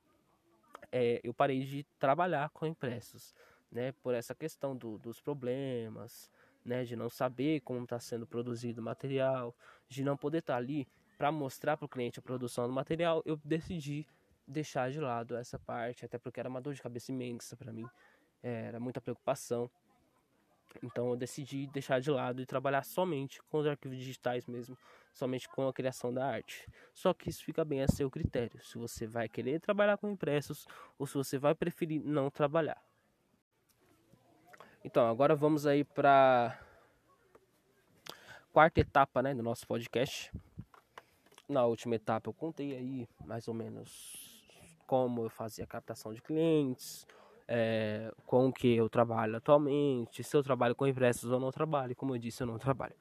é, 0.92 1.20
eu 1.24 1.34
parei 1.34 1.64
de 1.64 1.84
trabalhar 2.00 2.50
com 2.50 2.66
impressos 2.66 3.36
né, 3.72 3.92
por 4.04 4.14
essa 4.14 4.34
questão 4.34 4.76
do, 4.76 4.98
dos 4.98 5.22
problemas, 5.22 6.30
né, 6.66 6.84
de 6.84 6.96
não 6.96 7.10
saber 7.10 7.62
como 7.62 7.84
está 7.84 8.00
sendo 8.00 8.26
produzido 8.26 8.82
o 8.82 8.84
material, 8.84 9.56
de 9.88 10.04
não 10.04 10.18
poder 10.18 10.40
estar 10.40 10.54
tá 10.54 10.58
ali 10.58 10.88
para 11.18 11.32
mostrar 11.32 11.78
para 11.78 11.86
o 11.86 11.90
cliente 11.90 12.20
a 12.20 12.22
produção 12.22 12.68
do 12.68 12.74
material, 12.74 13.22
eu 13.26 13.40
decidi 13.44 14.08
deixar 14.50 14.92
de 14.92 15.00
lado 15.00 15.36
essa 15.38 15.60
parte, 15.60 16.04
até 16.04 16.18
porque 16.18 16.40
era 16.40 16.50
uma 16.50 16.60
dor 16.60 16.74
de 16.74 16.82
cabeça 16.82 17.12
imensa 17.12 17.56
para 17.56 17.72
mim, 17.72 17.88
era 18.42 18.80
muita 18.80 19.00
preocupação. 19.00 19.70
Então 20.84 21.10
eu 21.10 21.16
decidi 21.18 21.66
deixar 21.68 22.00
de 22.00 22.12
lado 22.12 22.42
e 22.42 22.46
trabalhar 22.46 22.84
somente 22.84 23.42
com 23.44 23.58
os 23.58 23.66
arquivos 23.66 23.98
digitais 23.98 24.46
mesmo, 24.46 24.78
somente 25.14 25.50
com 25.50 25.68
a 25.68 25.74
criação 25.74 26.14
da 26.14 26.26
arte. 26.26 26.68
Só 26.94 27.14
que 27.14 27.30
isso 27.30 27.44
fica 27.44 27.66
bem 27.66 27.82
a 27.82 27.88
seu 27.88 28.10
critério, 28.10 28.64
se 28.64 28.78
você 28.78 29.08
vai 29.08 29.28
querer 29.28 29.60
trabalhar 29.60 29.98
com 29.98 30.10
impressos 30.10 30.68
ou 30.98 31.08
se 31.08 31.16
você 31.16 31.38
vai 31.38 31.56
preferir 31.56 32.02
não 32.04 32.30
trabalhar. 32.30 32.82
Então, 34.84 35.08
agora 35.10 35.36
vamos 35.36 35.66
aí 35.66 35.84
para 35.84 36.58
quarta 38.54 38.80
etapa, 38.80 39.22
né, 39.22 39.34
do 39.34 39.44
nosso 39.44 39.68
podcast. 39.68 40.32
Na 41.48 41.66
última 41.66 41.96
etapa 41.96 42.30
eu 42.30 42.34
contei 42.34 42.76
aí 42.76 43.10
mais 43.26 43.48
ou 43.48 43.56
menos 43.56 44.29
como 44.90 45.26
eu 45.26 45.30
fazia 45.30 45.68
captação 45.68 46.12
de 46.12 46.20
clientes, 46.20 47.06
é, 47.48 48.12
com 48.26 48.52
que 48.52 48.76
eu 48.76 48.90
trabalho 48.90 49.38
atualmente, 49.38 50.24
se 50.24 50.36
eu 50.36 50.42
trabalho 50.42 50.74
com 50.74 50.88
impressos 50.88 51.30
ou 51.30 51.40
não 51.40 51.52
trabalho, 51.52 51.96
como 51.96 52.16
eu 52.16 52.18
disse, 52.18 52.42
eu 52.42 52.48
não 52.48 52.58
trabalho, 52.58 52.96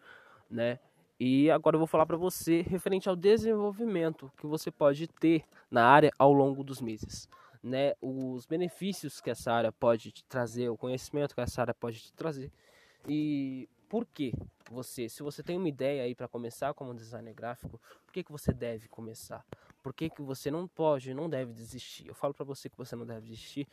né? 0.50 0.78
E 1.18 1.50
agora 1.50 1.76
eu 1.76 1.78
vou 1.78 1.86
falar 1.86 2.04
para 2.04 2.16
você 2.18 2.60
referente 2.60 3.08
ao 3.08 3.16
desenvolvimento 3.16 4.30
que 4.36 4.46
você 4.46 4.70
pode 4.70 5.08
ter 5.08 5.44
na 5.70 5.86
área 5.86 6.12
ao 6.18 6.30
longo 6.30 6.62
dos 6.62 6.80
meses 6.82 7.26
né, 7.62 7.94
os 8.00 8.46
benefícios 8.46 9.20
que 9.20 9.30
essa 9.30 9.52
área 9.52 9.72
pode 9.72 10.12
te 10.12 10.24
trazer, 10.24 10.68
o 10.68 10.76
conhecimento 10.76 11.34
que 11.34 11.40
essa 11.40 11.60
área 11.60 11.74
pode 11.74 12.00
te 12.00 12.12
trazer. 12.12 12.52
E 13.08 13.68
por 13.88 14.06
que 14.06 14.32
você, 14.70 15.08
se 15.08 15.22
você 15.22 15.42
tem 15.42 15.56
uma 15.56 15.68
ideia 15.68 16.02
aí 16.02 16.14
para 16.14 16.28
começar 16.28 16.74
como 16.74 16.94
designer 16.94 17.34
gráfico, 17.34 17.80
por 18.04 18.12
que, 18.12 18.22
que 18.22 18.32
você 18.32 18.52
deve 18.52 18.88
começar? 18.88 19.44
Por 19.88 19.94
que, 19.94 20.10
que 20.10 20.20
você 20.20 20.50
não 20.50 20.68
pode, 20.68 21.14
não 21.14 21.30
deve 21.30 21.50
desistir? 21.54 22.06
Eu 22.06 22.14
falo 22.14 22.34
para 22.34 22.44
você 22.44 22.68
que 22.68 22.76
você 22.76 22.94
não 22.94 23.06
deve 23.06 23.26
desistir 23.26 23.66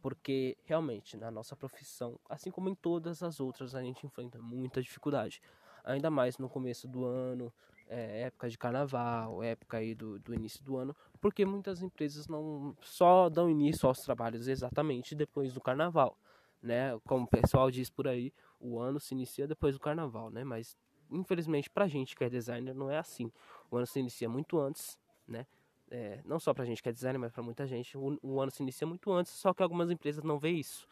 porque 0.00 0.56
realmente 0.64 1.14
na 1.14 1.30
nossa 1.30 1.54
profissão, 1.54 2.18
assim 2.26 2.50
como 2.50 2.70
em 2.70 2.74
todas 2.74 3.22
as 3.22 3.38
outras, 3.38 3.74
a 3.74 3.82
gente 3.82 4.06
enfrenta 4.06 4.38
muita 4.40 4.80
dificuldade. 4.80 5.42
Ainda 5.84 6.10
mais 6.10 6.38
no 6.38 6.48
começo 6.48 6.88
do 6.88 7.04
ano, 7.04 7.52
é, 7.86 8.22
época 8.22 8.48
de 8.48 8.56
carnaval, 8.56 9.42
época 9.42 9.76
aí 9.76 9.94
do, 9.94 10.18
do 10.18 10.34
início 10.34 10.64
do 10.64 10.78
ano, 10.78 10.96
porque 11.20 11.44
muitas 11.44 11.82
empresas 11.82 12.28
não 12.28 12.74
só 12.80 13.28
dão 13.28 13.50
início 13.50 13.86
aos 13.86 13.98
trabalhos 14.00 14.48
exatamente 14.48 15.14
depois 15.14 15.52
do 15.52 15.60
carnaval, 15.60 16.16
né? 16.62 16.98
Como 17.06 17.26
o 17.26 17.28
pessoal 17.28 17.70
diz 17.70 17.90
por 17.90 18.08
aí, 18.08 18.32
o 18.58 18.78
ano 18.78 18.98
se 18.98 19.12
inicia 19.12 19.46
depois 19.46 19.74
do 19.74 19.80
carnaval, 19.80 20.30
né? 20.30 20.44
Mas 20.44 20.78
infelizmente 21.10 21.68
pra 21.68 21.86
gente 21.86 22.16
que 22.16 22.24
é 22.24 22.30
designer 22.30 22.74
não 22.74 22.90
é 22.90 22.96
assim. 22.96 23.30
O 23.70 23.76
ano 23.76 23.86
se 23.86 24.00
inicia 24.00 24.30
muito 24.30 24.58
antes, 24.58 24.98
né? 25.26 25.46
É, 25.90 26.20
não 26.24 26.38
só 26.38 26.52
pra 26.52 26.64
gente 26.64 26.82
que 26.82 26.88
é 26.88 26.92
designer, 26.92 27.18
mas 27.18 27.32
pra 27.32 27.42
muita 27.42 27.66
gente, 27.66 27.96
o, 27.96 28.18
o, 28.22 28.40
ano 28.40 28.50
se 28.50 28.62
inicia 28.62 28.86
muito 28.86 29.10
antes, 29.10 29.32
só 29.32 29.54
que 29.54 29.62
algumas 29.62 29.90
empresas 29.90 30.22
não 30.22 30.38
vê 30.38 30.50
isso, 30.50 30.86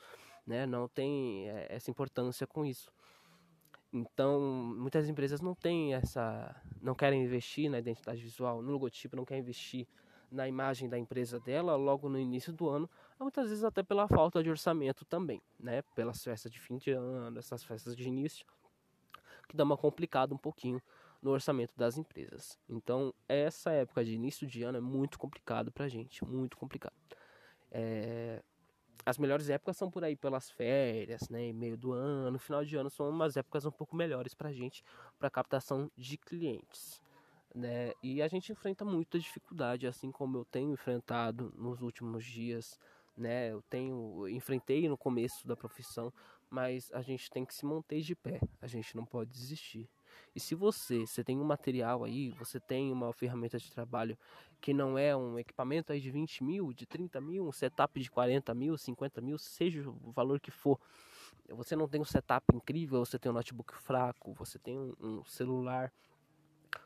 né? 0.47 0.65
Não 0.65 0.89
tem 0.89 1.49
é, 1.51 1.67
essa 1.71 1.91
importância 1.91 2.47
com 2.47 2.65
isso. 2.65 2.91
Então, 3.93 4.41
muitas 4.41 5.09
empresas 5.09 5.41
não 5.41 5.55
têm 5.55 5.95
essa, 5.95 6.55
não 6.81 6.95
querem 6.95 7.23
investir 7.23 7.71
na 7.71 7.79
identidade 7.79 8.23
visual, 8.23 8.63
no 8.63 8.73
logotipo, 8.73 9.17
não 9.17 9.25
querem 9.25 9.43
investir 9.43 9.87
na 10.31 10.49
imagem 10.49 10.89
da 10.89 10.99
empresa 10.99 11.39
dela 11.39 11.77
logo 11.77 12.09
no 12.09 12.19
início 12.19 12.53
do 12.53 12.69
ano, 12.69 12.91
muitas 13.19 13.49
vezes 13.49 13.65
até 13.65 13.83
pela 13.83 14.09
falta 14.09 14.43
de 14.43 14.51
orçamento 14.51 15.05
também, 15.05 15.41
né? 15.59 15.83
Pelas 15.95 16.23
festas 16.23 16.51
de 16.51 16.61
fim 16.61 16.77
de 16.77 16.91
ano, 16.91 17.39
essas 17.39 17.63
festas 17.63 17.97
de 17.97 18.07
início, 18.07 18.45
que 19.49 19.57
dá 19.57 19.65
uma 19.65 19.77
complicada 19.77 20.35
um 20.35 20.39
pouquinho 20.39 20.83
no 21.27 21.33
orçamento 21.33 21.73
das 21.77 21.99
empresas. 21.99 22.57
Então, 22.69 23.13
essa 23.29 23.73
época 23.73 24.05
de 24.05 24.15
início 24.15 24.47
de 24.47 24.63
ano 24.63 24.79
é 24.79 24.81
muito 24.81 25.19
complicado 25.19 25.73
pra 25.73 25.89
gente, 25.89 26.25
muito 26.25 26.57
complicado. 26.57 26.95
É, 27.69 28.41
as 29.05 29.19
melhores 29.19 29.51
épocas 29.51 29.77
são 29.77 29.91
por 29.91 30.05
aí 30.05 30.15
pelas 30.15 30.49
férias, 30.49 31.29
né, 31.29 31.53
meio 31.53 31.77
do 31.77 31.93
ano, 31.93 32.39
final 32.39 32.65
de 32.65 32.77
ano 32.77 32.89
são 32.89 33.11
umas 33.11 33.37
épocas 33.37 33.67
um 33.67 33.73
pouco 33.73 33.97
melhores 33.97 34.35
pra 34.35 34.53
gente, 34.53 34.85
para 35.19 35.29
captação 35.29 35.91
de 35.97 36.17
clientes, 36.17 37.03
né? 37.53 37.93
E 38.01 38.23
a 38.23 38.29
gente 38.29 38.53
enfrenta 38.53 38.85
muita 38.85 39.19
dificuldade, 39.19 39.85
assim 39.89 40.13
como 40.13 40.39
eu 40.39 40.45
tenho 40.45 40.73
enfrentado 40.73 41.53
nos 41.57 41.83
últimos 41.83 42.25
dias, 42.25 42.79
né? 43.17 43.51
Eu 43.51 43.63
tenho 43.63 44.29
enfrentei 44.29 44.89
no 44.89 44.97
começo 44.97 45.45
da 45.45 45.57
profissão, 45.57 46.13
mas 46.49 46.89
a 46.93 47.03
gente 47.03 47.29
tem 47.31 47.45
que 47.45 47.53
se 47.53 47.67
manter 47.67 48.01
de 48.01 48.15
pé, 48.15 48.39
a 48.61 48.69
gente 48.69 48.95
não 48.95 49.05
pode 49.05 49.33
desistir. 49.33 49.89
E 50.35 50.41
se 50.41 50.55
você, 50.55 51.07
você 51.07 51.25
tem 51.25 51.39
um 51.39 51.45
material 51.45 52.05
aí, 52.05 52.31
você 52.33 52.61
tem 52.61 52.93
uma 52.93 53.13
ferramenta 53.13 53.59
de 53.59 53.71
trabalho 53.71 54.19
que 54.61 54.75
não 54.75 54.99
é 54.99 55.17
um 55.17 55.39
equipamento 55.39 55.93
aí 55.93 56.01
de 56.01 56.11
20 56.11 56.45
mil, 56.45 56.73
de 56.73 56.87
30 56.87 57.21
mil, 57.21 57.47
um 57.47 57.53
setup 57.53 57.99
de 58.01 58.11
40 58.11 58.55
mil, 58.55 58.77
50 58.77 59.21
mil, 59.21 59.39
seja 59.39 59.89
o 59.89 60.13
valor 60.13 60.41
que 60.41 60.51
for, 60.51 60.79
você 61.49 61.77
não 61.77 61.89
tem 61.89 62.01
um 62.01 62.05
setup 62.05 62.45
incrível, 62.55 63.05
você 63.05 63.19
tem 63.19 63.31
um 63.31 63.35
notebook 63.35 63.75
fraco, 63.77 64.35
você 64.35 64.59
tem 64.59 64.79
um, 64.79 64.95
um 65.01 65.25
celular, 65.25 65.93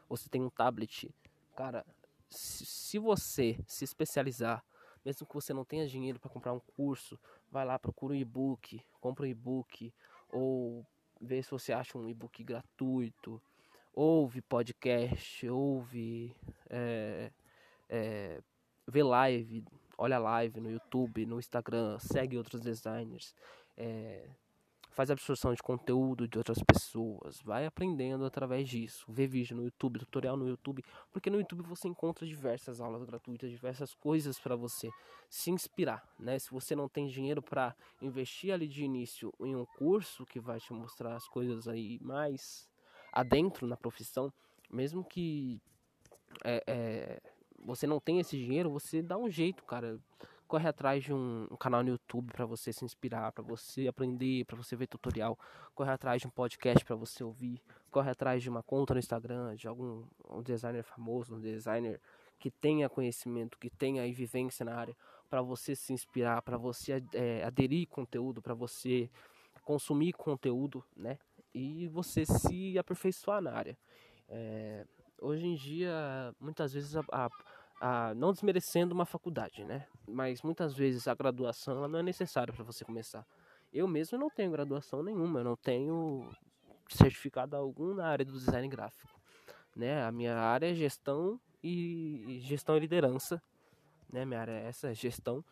você 0.09 0.29
tem 0.29 0.43
um 0.43 0.51
tablet, 0.51 1.11
cara, 1.57 1.85
se, 2.29 2.65
se 2.65 2.99
você 2.99 3.59
se 3.67 3.85
especializar, 3.85 4.65
mesmo 5.05 5.27
que 5.27 5.35
você 5.35 5.53
não 5.53 5.65
tenha 5.65 5.89
dinheiro 5.89 6.21
para 6.21 6.31
comprar 6.31 6.53
um 6.53 6.61
curso, 6.61 7.19
vai 7.51 7.65
lá, 7.65 7.79
procura 7.79 8.13
um 8.13 8.17
e-book, 8.17 8.81
compra 9.01 9.25
um 9.25 9.29
e-book, 9.29 9.93
ou 10.29 10.87
vê 11.21 11.43
se 11.43 11.51
você 11.51 11.73
acha 11.73 11.99
um 11.99 12.09
e-book 12.09 12.43
gratuito, 12.43 13.41
ouve 13.93 14.41
podcast, 14.41 15.49
ouve 15.49 16.35
é, 16.69 17.31
é, 17.89 18.41
vê 18.87 19.03
live, 19.03 19.65
olha 19.99 20.19
live 20.19 20.61
no 20.61 20.71
YouTube, 20.71 21.27
no 21.27 21.39
Instagram, 21.39 21.99
segue 21.99 22.39
outros 22.39 22.61
designers, 22.63 23.35
é, 23.77 24.29
faz 24.91 25.11
absorção 25.11 25.55
de 25.55 25.63
conteúdo 25.63 26.27
de 26.27 26.37
outras 26.37 26.59
pessoas, 26.63 27.41
vai 27.43 27.65
aprendendo 27.65 28.25
através 28.25 28.69
disso, 28.69 29.05
vê 29.09 29.27
vídeo 29.27 29.57
no 29.57 29.65
YouTube, 29.65 30.01
tutorial 30.01 30.37
no 30.37 30.49
YouTube, 30.49 30.85
porque 31.13 31.31
no 31.31 31.39
YouTube 31.39 31.63
você 31.63 31.89
encontra 31.89 32.27
diversas 32.27 32.81
aulas 32.81 33.05
gratuitas, 33.05 33.51
diversas 33.51 33.95
coisas 33.95 34.39
para 34.39 34.57
você 34.57 34.91
se 35.29 35.51
inspirar, 35.51 36.07
né? 36.19 36.39
Se 36.39 36.51
você 36.51 36.75
não 36.75 36.89
tem 36.89 37.07
dinheiro 37.07 37.41
para 37.41 37.75
investir 38.03 38.53
ali 38.53 38.67
de 38.67 38.85
início 38.85 39.33
em 39.41 39.55
um 39.55 39.65
curso 39.65 40.27
que 40.27 40.41
vai 40.41 40.59
te 40.59 40.73
mostrar 40.73 41.15
as 41.15 41.27
coisas 41.29 41.69
aí 41.69 41.99
mais 42.03 42.69
adentro 43.13 43.67
na 43.67 43.77
profissão, 43.77 44.33
mesmo 44.71 45.05
que 45.05 45.61
é, 46.45 46.63
é, 46.67 47.23
você 47.65 47.87
não 47.87 48.01
tenha 48.01 48.21
esse 48.21 48.37
dinheiro, 48.37 48.71
você 48.71 49.03
dá 49.03 49.17
um 49.17 49.31
jeito, 49.31 49.65
cara 49.65 50.01
corre 50.51 50.69
atrás 50.69 51.05
de 51.05 51.15
um, 51.15 51.47
um 51.49 51.57
canal 51.57 51.81
no 51.85 51.91
YouTube 51.91 52.33
para 52.33 52.45
você 52.45 52.73
se 52.73 52.85
inspirar, 52.85 53.31
para 53.31 53.45
você 53.45 53.87
aprender, 53.87 54.45
para 54.47 54.57
você 54.57 54.75
ver 54.75 54.89
tutorial, 54.89 55.39
corre 55.77 55.93
atrás 55.93 56.21
de 56.21 56.27
um 56.27 56.31
podcast 56.31 56.85
para 56.85 56.97
você 56.97 57.23
ouvir, 57.23 57.63
corre 57.89 58.11
atrás 58.11 58.43
de 58.43 58.51
uma 58.51 58.61
conta 58.61 58.93
no 58.93 58.99
Instagram, 58.99 59.55
de 59.55 59.69
algum 59.69 60.03
um 60.29 60.43
designer 60.43 60.83
famoso, 60.83 61.37
um 61.37 61.41
designer 61.41 62.01
que 62.37 62.51
tenha 62.51 62.89
conhecimento, 62.89 63.57
que 63.61 63.71
tenha 63.71 64.03
vivência 64.13 64.65
na 64.65 64.75
área, 64.75 64.97
para 65.29 65.41
você 65.41 65.77
se 65.77 65.93
inspirar, 65.93 66.43
para 66.43 66.57
você 66.57 67.01
é, 67.15 67.45
aderir 67.45 67.87
conteúdo, 67.87 68.43
para 68.43 68.53
você 68.53 69.09
consumir 69.63 70.15
conteúdo, 70.15 70.85
né? 70.97 71.17
E 71.55 71.87
você 71.87 72.27
se 72.27 72.77
aperfeiçoar 72.77 73.41
na 73.41 73.53
área. 73.53 73.79
É, 74.29 74.85
hoje 75.21 75.47
em 75.47 75.55
dia, 75.55 76.35
muitas 76.41 76.73
vezes 76.73 76.97
a, 76.97 77.05
a 77.13 77.31
a, 77.81 78.15
não 78.15 78.33
desmerecendo 78.33 78.95
uma 78.95 79.07
faculdade, 79.07 79.65
né? 79.65 79.87
Mas 80.07 80.43
muitas 80.43 80.75
vezes 80.75 81.09
a 81.09 81.15
graduação 81.15 81.79
ela 81.79 81.89
não 81.89 81.99
é 81.99 82.03
necessária 82.03 82.53
para 82.53 82.63
você 82.63 82.85
começar. 82.85 83.27
Eu 83.73 83.89
mesmo 83.89 84.19
não 84.19 84.29
tenho 84.29 84.51
graduação 84.51 85.03
nenhuma, 85.03 85.41
eu 85.41 85.45
não 85.45 85.57
tenho 85.57 86.29
certificado 86.89 87.57
algum 87.57 87.95
na 87.95 88.07
área 88.07 88.25
do 88.25 88.33
design 88.33 88.69
gráfico, 88.69 89.19
né? 89.75 90.05
A 90.05 90.13
minha 90.13 90.37
área 90.37 90.71
é 90.71 90.75
gestão 90.75 91.41
e 91.63 92.39
gestão 92.43 92.77
e 92.77 92.81
liderança, 92.81 93.43
né? 94.13 94.27
Minha 94.27 94.41
área 94.41 94.53
é 94.53 94.67
essa, 94.67 94.93
gestão. 94.93 95.43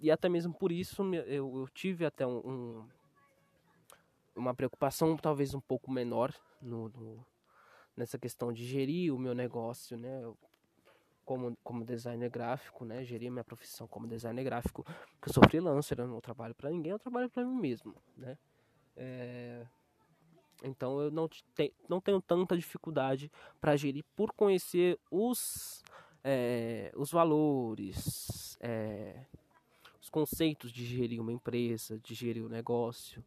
E 0.00 0.10
até 0.10 0.28
mesmo 0.28 0.54
por 0.54 0.70
isso 0.70 1.02
eu, 1.26 1.68
tive 1.74 2.04
até 2.04 2.24
um, 2.24 2.38
um, 2.38 2.88
uma 4.36 4.54
preocupação 4.54 5.16
talvez 5.16 5.54
um 5.54 5.60
pouco 5.60 5.90
menor 5.90 6.32
no, 6.62 6.88
no, 6.90 7.26
nessa 7.96 8.18
questão 8.18 8.52
de 8.52 8.64
gerir 8.64 9.12
o 9.12 9.18
meu 9.18 9.34
negócio, 9.34 9.96
né? 9.96 10.22
Como, 11.24 11.56
como 11.62 11.84
designer 11.84 12.30
gráfico, 12.30 12.84
né? 12.84 13.04
Gerir 13.04 13.30
minha 13.30 13.44
profissão 13.44 13.86
como 13.86 14.06
designer 14.06 14.44
gráfico, 14.44 14.84
porque 14.84 15.28
eu 15.28 15.32
sou 15.32 15.42
freelancer, 15.48 15.98
eu 15.98 16.06
não 16.06 16.20
trabalho 16.20 16.54
para 16.54 16.70
ninguém, 16.70 16.92
eu 16.92 16.98
trabalho 16.98 17.28
para 17.30 17.44
mim 17.44 17.58
mesmo, 17.60 17.94
né? 18.16 18.38
É... 18.96 19.66
Então 20.62 21.00
eu 21.00 21.10
não, 21.10 21.28
te, 21.28 21.44
não 21.88 22.00
tenho 22.00 22.22
tanta 22.22 22.56
dificuldade 22.56 23.30
para 23.60 23.76
gerir 23.76 24.04
por 24.16 24.32
conhecer 24.32 24.98
os, 25.10 25.82
é, 26.22 26.90
os 26.96 27.10
valores, 27.10 28.56
é, 28.60 29.26
os 30.00 30.08
conceitos 30.08 30.72
de 30.72 30.86
gerir 30.86 31.20
uma 31.20 31.32
empresa, 31.32 31.98
de 31.98 32.14
gerir 32.14 32.44
um 32.44 32.48
negócio, 32.48 33.22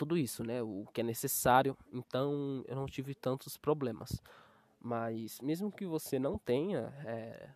tudo 0.00 0.16
isso, 0.16 0.42
né? 0.42 0.62
O 0.62 0.86
que 0.94 1.02
é 1.02 1.04
necessário. 1.04 1.76
Então 1.92 2.64
eu 2.66 2.74
não 2.74 2.86
tive 2.86 3.14
tantos 3.14 3.58
problemas. 3.58 4.22
Mas 4.80 5.40
mesmo 5.40 5.70
que 5.70 5.84
você 5.84 6.18
não 6.18 6.38
tenha 6.38 6.92
é, 7.04 7.50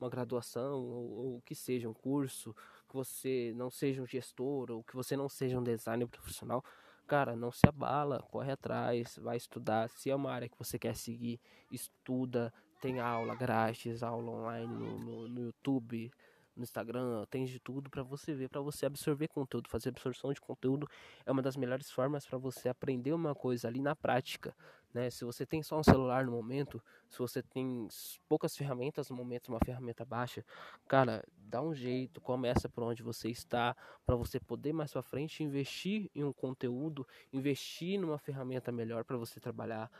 uma 0.00 0.10
graduação 0.10 0.82
ou, 0.82 1.34
ou, 1.34 1.42
que 1.42 1.54
seja 1.54 1.88
um 1.88 1.94
curso, 1.94 2.54
que 2.88 2.94
você 2.94 3.52
não 3.54 3.70
seja 3.70 4.02
um 4.02 4.06
gestor 4.06 4.70
ou 4.70 4.82
que 4.82 4.96
você 4.96 5.16
não 5.16 5.28
seja 5.28 5.58
um 5.58 5.62
designer 5.62 6.08
profissional, 6.08 6.64
cara, 7.06 7.36
não 7.36 7.52
se 7.52 7.66
abala, 7.66 8.22
corre 8.30 8.52
atrás, 8.52 9.18
vai 9.22 9.36
estudar. 9.36 9.88
Se 9.90 10.10
é 10.10 10.16
uma 10.16 10.32
área 10.32 10.48
que 10.48 10.58
você 10.58 10.78
quer 10.78 10.96
seguir, 10.96 11.40
estuda, 11.70 12.52
tem 12.80 13.00
aula 13.00 13.34
grátis, 13.34 14.02
aula 14.02 14.30
online 14.30 14.72
no, 14.72 14.98
no, 14.98 15.28
no 15.28 15.40
YouTube, 15.42 16.10
no 16.58 16.64
Instagram, 16.64 17.24
tem 17.30 17.44
de 17.44 17.60
tudo 17.60 17.88
para 17.88 18.02
você 18.02 18.34
ver, 18.34 18.48
para 18.48 18.60
você 18.60 18.84
absorver 18.84 19.28
conteúdo, 19.28 19.68
fazer 19.68 19.90
absorção 19.90 20.32
de 20.32 20.40
conteúdo 20.40 20.88
é 21.24 21.30
uma 21.30 21.40
das 21.40 21.56
melhores 21.56 21.90
formas 21.90 22.26
para 22.26 22.36
você 22.36 22.68
aprender 22.68 23.12
uma 23.12 23.34
coisa 23.34 23.68
ali 23.68 23.80
na 23.80 23.94
prática, 23.94 24.54
né? 24.92 25.10
Se 25.10 25.24
você 25.24 25.44
tem 25.46 25.62
só 25.62 25.78
um 25.78 25.82
celular 25.82 26.24
no 26.24 26.32
momento, 26.32 26.82
se 27.08 27.18
você 27.18 27.42
tem 27.42 27.86
poucas 28.28 28.56
ferramentas 28.56 29.10
no 29.10 29.16
momento, 29.16 29.48
uma 29.48 29.60
ferramenta 29.64 30.04
baixa, 30.04 30.44
cara, 30.86 31.24
dá 31.36 31.62
um 31.62 31.74
jeito, 31.74 32.20
começa 32.20 32.68
por 32.68 32.84
onde 32.84 33.02
você 33.02 33.28
está, 33.28 33.76
para 34.04 34.16
você 34.16 34.40
poder 34.40 34.72
mais 34.72 34.92
para 34.92 35.02
frente 35.02 35.42
investir 35.42 36.10
em 36.14 36.24
um 36.24 36.32
conteúdo, 36.32 37.06
investir 37.32 37.98
numa 37.98 38.18
ferramenta 38.18 38.72
melhor 38.72 39.04
para 39.04 39.16
você 39.16 39.40
trabalhar 39.40 39.90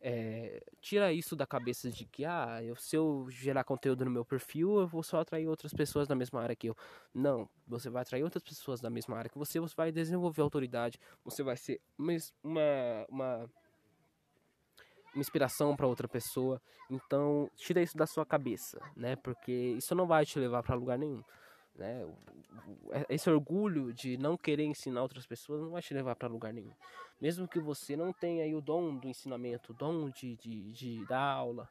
é, 0.00 0.62
tira 0.80 1.12
isso 1.12 1.34
da 1.34 1.46
cabeça 1.46 1.90
de 1.90 2.04
que, 2.06 2.24
ah, 2.24 2.62
eu, 2.62 2.76
se 2.76 2.96
eu 2.96 3.26
gerar 3.30 3.64
conteúdo 3.64 4.04
no 4.04 4.10
meu 4.10 4.24
perfil, 4.24 4.80
eu 4.80 4.86
vou 4.86 5.02
só 5.02 5.20
atrair 5.20 5.48
outras 5.48 5.72
pessoas 5.72 6.06
da 6.06 6.14
mesma 6.14 6.40
área 6.40 6.54
que 6.54 6.68
eu. 6.68 6.76
Não, 7.12 7.48
você 7.66 7.90
vai 7.90 8.02
atrair 8.02 8.22
outras 8.22 8.42
pessoas 8.42 8.80
da 8.80 8.90
mesma 8.90 9.16
área 9.16 9.28
que 9.28 9.38
você, 9.38 9.58
você 9.58 9.74
vai 9.74 9.90
desenvolver 9.90 10.42
autoridade, 10.42 11.00
você 11.24 11.42
vai 11.42 11.56
ser 11.56 11.80
uma, 11.98 13.06
uma, 13.08 13.50
uma, 15.18 15.20
inspiração 15.20 15.76
para 15.76 15.86
outra 15.86 16.08
pessoa. 16.08 16.60
Então, 16.90 17.50
tira 17.56 17.82
isso 17.82 17.96
da 17.96 18.06
sua 18.06 18.24
cabeça, 18.24 18.80
né? 18.96 19.16
Porque 19.16 19.52
isso 19.76 19.94
não 19.94 20.06
vai 20.06 20.24
te 20.24 20.38
levar 20.38 20.62
para 20.62 20.74
lugar 20.74 20.98
nenhum. 20.98 21.22
Né? 21.74 22.04
Esse 23.08 23.30
orgulho 23.30 23.92
de 23.92 24.16
não 24.16 24.36
querer 24.36 24.64
ensinar 24.64 25.02
outras 25.02 25.24
pessoas 25.26 25.62
não 25.62 25.70
vai 25.70 25.80
te 25.80 25.94
levar 25.94 26.16
para 26.16 26.28
lugar 26.28 26.52
nenhum. 26.52 26.72
Mesmo 27.20 27.46
que 27.46 27.60
você 27.60 27.96
não 27.96 28.12
tenha 28.12 28.44
aí 28.44 28.54
o 28.54 28.60
dom 28.60 28.96
do 28.96 29.08
ensinamento, 29.08 29.72
o 29.72 29.74
dom 29.74 30.10
de, 30.10 30.36
de, 30.36 30.72
de 30.72 31.06
dar 31.06 31.22
aula, 31.22 31.68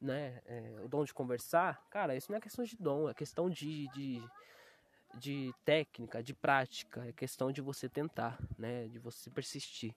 né? 0.00 0.40
É, 0.46 0.76
o 0.84 0.88
dom 0.88 1.04
de 1.04 1.12
conversar, 1.12 1.84
cara, 1.90 2.14
isso 2.16 2.30
não 2.30 2.38
é 2.38 2.40
questão 2.40 2.64
de 2.64 2.76
dom, 2.76 3.08
é 3.08 3.14
questão 3.14 3.50
de, 3.50 3.88
de, 3.88 4.22
de 5.14 5.52
técnica, 5.64 6.22
de 6.22 6.34
prática, 6.34 7.04
é 7.06 7.12
questão 7.12 7.50
de 7.50 7.60
você 7.60 7.88
tentar, 7.88 8.38
né? 8.56 8.86
De 8.86 8.98
você 8.98 9.28
persistir. 9.28 9.92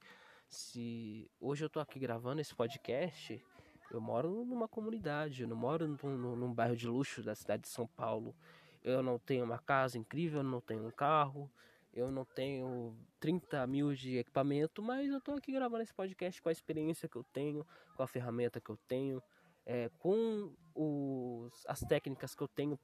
Se 0.51 1.31
hoje 1.39 1.63
eu 1.63 1.69
tô 1.69 1.79
aqui 1.79 1.97
gravando 1.97 2.41
esse 2.41 2.53
podcast, 2.53 3.41
eu 3.89 4.01
moro 4.01 4.43
numa 4.43 4.67
comunidade, 4.67 5.43
eu 5.43 5.47
não 5.47 5.55
moro 5.55 5.87
num, 5.87 6.35
num 6.35 6.53
bairro 6.53 6.75
de 6.75 6.85
luxo 6.87 7.23
da 7.23 7.33
cidade 7.33 7.63
de 7.63 7.69
São 7.69 7.87
Paulo. 7.87 8.35
Eu 8.83 9.01
não 9.01 9.17
tenho 9.17 9.45
uma 9.45 9.57
casa 9.57 9.97
incrível, 9.97 10.41
eu 10.41 10.43
não 10.43 10.59
tenho 10.59 10.85
um 10.85 10.91
carro, 10.91 11.49
eu 11.93 12.11
não 12.11 12.25
tenho 12.25 12.93
30 13.21 13.65
mil 13.65 13.95
de 13.95 14.17
equipamento, 14.17 14.83
mas 14.83 15.09
eu 15.09 15.19
estou 15.19 15.35
aqui 15.35 15.53
gravando 15.53 15.83
esse 15.83 15.93
podcast 15.93 16.41
com 16.41 16.49
a 16.49 16.51
experiência 16.51 17.07
que 17.07 17.15
eu 17.15 17.23
tenho, 17.23 17.65
com 17.95 18.03
a 18.03 18.07
ferramenta 18.07 18.59
que 18.59 18.69
eu 18.69 18.77
tenho, 18.89 19.23
é, 19.65 19.89
com 19.99 20.53
os, 20.75 21.65
as 21.65 21.79
técnicas 21.79 22.35
que 22.35 22.43
eu 22.43 22.49
tenho, 22.49 22.77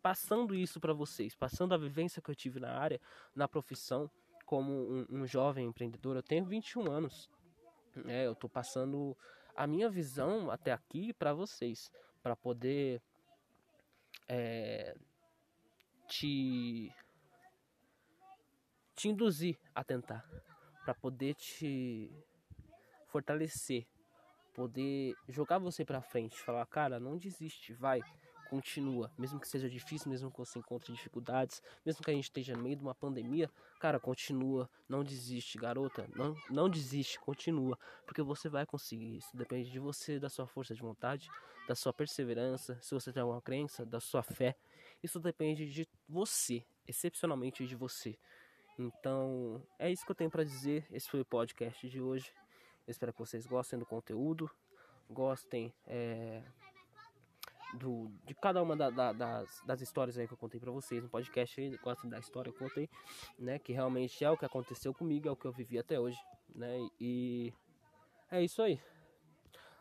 passando 0.00 0.54
isso 0.54 0.80
para 0.80 0.94
vocês, 0.94 1.34
passando 1.34 1.74
a 1.74 1.76
vivência 1.76 2.22
que 2.22 2.30
eu 2.30 2.34
tive 2.34 2.58
na 2.58 2.72
área, 2.72 2.98
na 3.34 3.46
profissão, 3.46 4.10
como 4.52 4.70
um, 4.70 5.06
um 5.08 5.26
jovem 5.26 5.66
empreendedor. 5.66 6.14
Eu 6.14 6.22
tenho 6.22 6.44
21 6.44 6.92
anos, 6.92 7.30
é, 8.04 8.26
eu 8.26 8.32
estou 8.32 8.50
passando 8.50 9.16
a 9.56 9.66
minha 9.66 9.88
visão 9.88 10.50
até 10.50 10.72
aqui 10.72 11.14
para 11.14 11.32
vocês, 11.32 11.90
para 12.22 12.36
poder 12.36 13.00
é, 14.28 14.94
te 16.06 16.94
te 18.94 19.08
induzir 19.08 19.58
a 19.74 19.82
tentar, 19.82 20.22
para 20.84 20.92
poder 20.92 21.34
te 21.34 22.12
fortalecer, 23.06 23.86
poder 24.52 25.14
jogar 25.30 25.56
você 25.56 25.82
para 25.82 26.02
frente, 26.02 26.38
falar, 26.38 26.66
cara, 26.66 27.00
não 27.00 27.16
desiste, 27.16 27.72
vai, 27.72 28.02
continua, 28.52 29.10
mesmo 29.16 29.40
que 29.40 29.48
seja 29.48 29.66
difícil, 29.66 30.10
mesmo 30.10 30.30
que 30.30 30.36
você 30.36 30.58
encontre 30.58 30.92
dificuldades, 30.92 31.62
mesmo 31.86 32.04
que 32.04 32.10
a 32.10 32.14
gente 32.14 32.24
esteja 32.24 32.54
no 32.54 32.62
meio 32.62 32.76
de 32.76 32.82
uma 32.82 32.94
pandemia, 32.94 33.50
cara, 33.80 33.98
continua, 33.98 34.68
não 34.86 35.02
desiste, 35.02 35.56
garota, 35.56 36.06
não, 36.14 36.36
não 36.50 36.68
desiste, 36.68 37.18
continua, 37.18 37.78
porque 38.04 38.20
você 38.20 38.50
vai 38.50 38.66
conseguir. 38.66 39.16
Isso 39.16 39.34
depende 39.34 39.70
de 39.70 39.78
você, 39.78 40.20
da 40.20 40.28
sua 40.28 40.46
força 40.46 40.74
de 40.74 40.82
vontade, 40.82 41.30
da 41.66 41.74
sua 41.74 41.94
perseverança, 41.94 42.78
se 42.82 42.92
você 42.92 43.10
tem 43.10 43.22
alguma 43.22 43.40
crença, 43.40 43.86
da 43.86 44.00
sua 44.00 44.22
fé. 44.22 44.54
Isso 45.02 45.18
depende 45.18 45.72
de 45.72 45.88
você, 46.06 46.62
excepcionalmente 46.86 47.66
de 47.66 47.74
você. 47.74 48.18
Então, 48.78 49.66
é 49.78 49.90
isso 49.90 50.04
que 50.04 50.10
eu 50.10 50.16
tenho 50.16 50.30
para 50.30 50.44
dizer. 50.44 50.86
Esse 50.90 51.08
foi 51.08 51.22
o 51.22 51.24
podcast 51.24 51.88
de 51.88 52.02
hoje. 52.02 52.30
Eu 52.86 52.90
espero 52.90 53.14
que 53.14 53.18
vocês 53.18 53.46
gostem 53.46 53.78
do 53.78 53.86
conteúdo, 53.86 54.50
gostem 55.08 55.72
é, 55.86 56.42
do, 57.72 58.10
de 58.24 58.34
cada 58.34 58.62
uma 58.62 58.76
da, 58.76 58.90
da, 58.90 59.12
das, 59.12 59.62
das 59.64 59.80
histórias 59.80 60.18
aí 60.18 60.26
que 60.26 60.32
eu 60.34 60.38
contei 60.38 60.60
para 60.60 60.70
vocês 60.70 61.02
no 61.02 61.08
podcast. 61.08 61.60
Aí, 61.60 61.76
gostem 61.78 62.10
da 62.10 62.18
história 62.18 62.52
que 62.52 62.62
eu 62.62 62.68
contei, 62.68 62.88
né? 63.38 63.58
Que 63.58 63.72
realmente 63.72 64.24
é 64.24 64.30
o 64.30 64.36
que 64.36 64.44
aconteceu 64.44 64.92
comigo, 64.92 65.28
é 65.28 65.30
o 65.30 65.36
que 65.36 65.46
eu 65.46 65.52
vivi 65.52 65.78
até 65.78 65.98
hoje, 65.98 66.18
né? 66.54 66.76
E 67.00 67.52
é 68.30 68.42
isso 68.42 68.62
aí. 68.62 68.80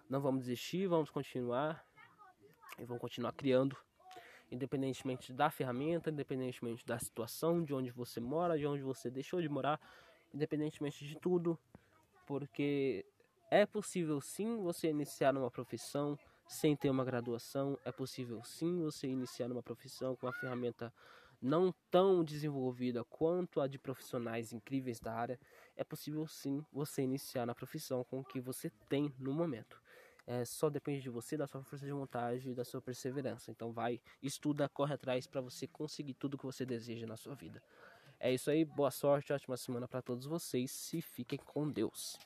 Não 0.10 0.22
vamos 0.22 0.42
desistir, 0.42 0.88
vamos 0.88 1.10
continuar 1.10 1.86
e 2.78 2.86
vão 2.86 2.98
continuar 2.98 3.34
criando, 3.34 3.78
independentemente 4.52 5.32
da 5.32 5.50
ferramenta, 5.50 6.10
independentemente 6.10 6.86
da 6.86 6.98
situação, 7.00 7.64
de 7.64 7.74
onde 7.74 7.92
você 7.92 8.20
mora, 8.20 8.58
de 8.58 8.66
onde 8.66 8.82
você 8.82 9.10
deixou 9.10 9.42
de 9.42 9.48
morar, 9.48 9.80
independentemente 10.34 11.06
de 11.06 11.18
tudo, 11.18 11.58
porque 12.26 13.06
é 13.50 13.66
possível 13.66 14.20
sim 14.22 14.58
você 14.58 14.90
iniciar 14.90 15.36
uma 15.36 15.52
profissão 15.52 16.18
sem 16.52 16.76
ter 16.76 16.90
uma 16.90 17.06
graduação, 17.06 17.80
é 17.86 17.94
possível 17.94 18.44
sim 18.44 18.82
você 18.82 19.08
iniciar 19.08 19.50
uma 19.50 19.64
profissão 19.64 20.18
com 20.18 20.26
uma 20.26 20.34
ferramenta 20.34 20.94
não 21.42 21.74
tão 21.90 22.26
desenvolvida 22.26 23.06
quanto 23.06 23.62
a 23.62 23.68
de 23.68 23.80
profissionais 23.80 24.52
incríveis 24.52 25.00
da 25.00 25.14
área, 25.14 25.40
é 25.78 25.84
possível 25.84 26.28
sim 26.28 26.64
você 26.70 27.04
iniciar 27.04 27.46
na 27.46 27.56
profissão 27.56 28.04
com 28.04 28.20
o 28.20 28.24
que 28.24 28.42
você 28.42 28.70
tem 28.90 29.16
no 29.18 29.34
momento. 29.34 29.82
É, 30.28 30.44
só 30.44 30.70
depende 30.70 31.02
de 31.02 31.10
você, 31.10 31.38
da 31.38 31.48
sua 31.48 31.64
força 31.64 31.86
de 31.86 31.92
vontade 31.94 32.50
e 32.50 32.54
da 32.54 32.66
sua 32.66 32.82
perseverança. 32.82 33.50
Então 33.50 33.72
vai, 33.72 34.02
estuda, 34.22 34.68
corre 34.68 34.94
atrás 34.94 35.26
para 35.26 35.40
você 35.40 35.66
conseguir 35.68 36.16
tudo 36.16 36.38
que 36.38 36.46
você 36.46 36.66
deseja 36.66 37.08
na 37.08 37.16
sua 37.16 37.34
vida. 37.34 37.64
É 38.20 38.32
isso 38.32 38.52
aí, 38.52 38.66
boa 38.66 38.92
sorte, 38.92 39.32
ótima 39.32 39.56
semana 39.56 39.88
para 39.88 40.02
todos 40.02 40.26
vocês. 40.26 40.70
Se 40.70 41.02
fiquem 41.02 41.40
com 41.40 41.72
Deus. 41.72 42.20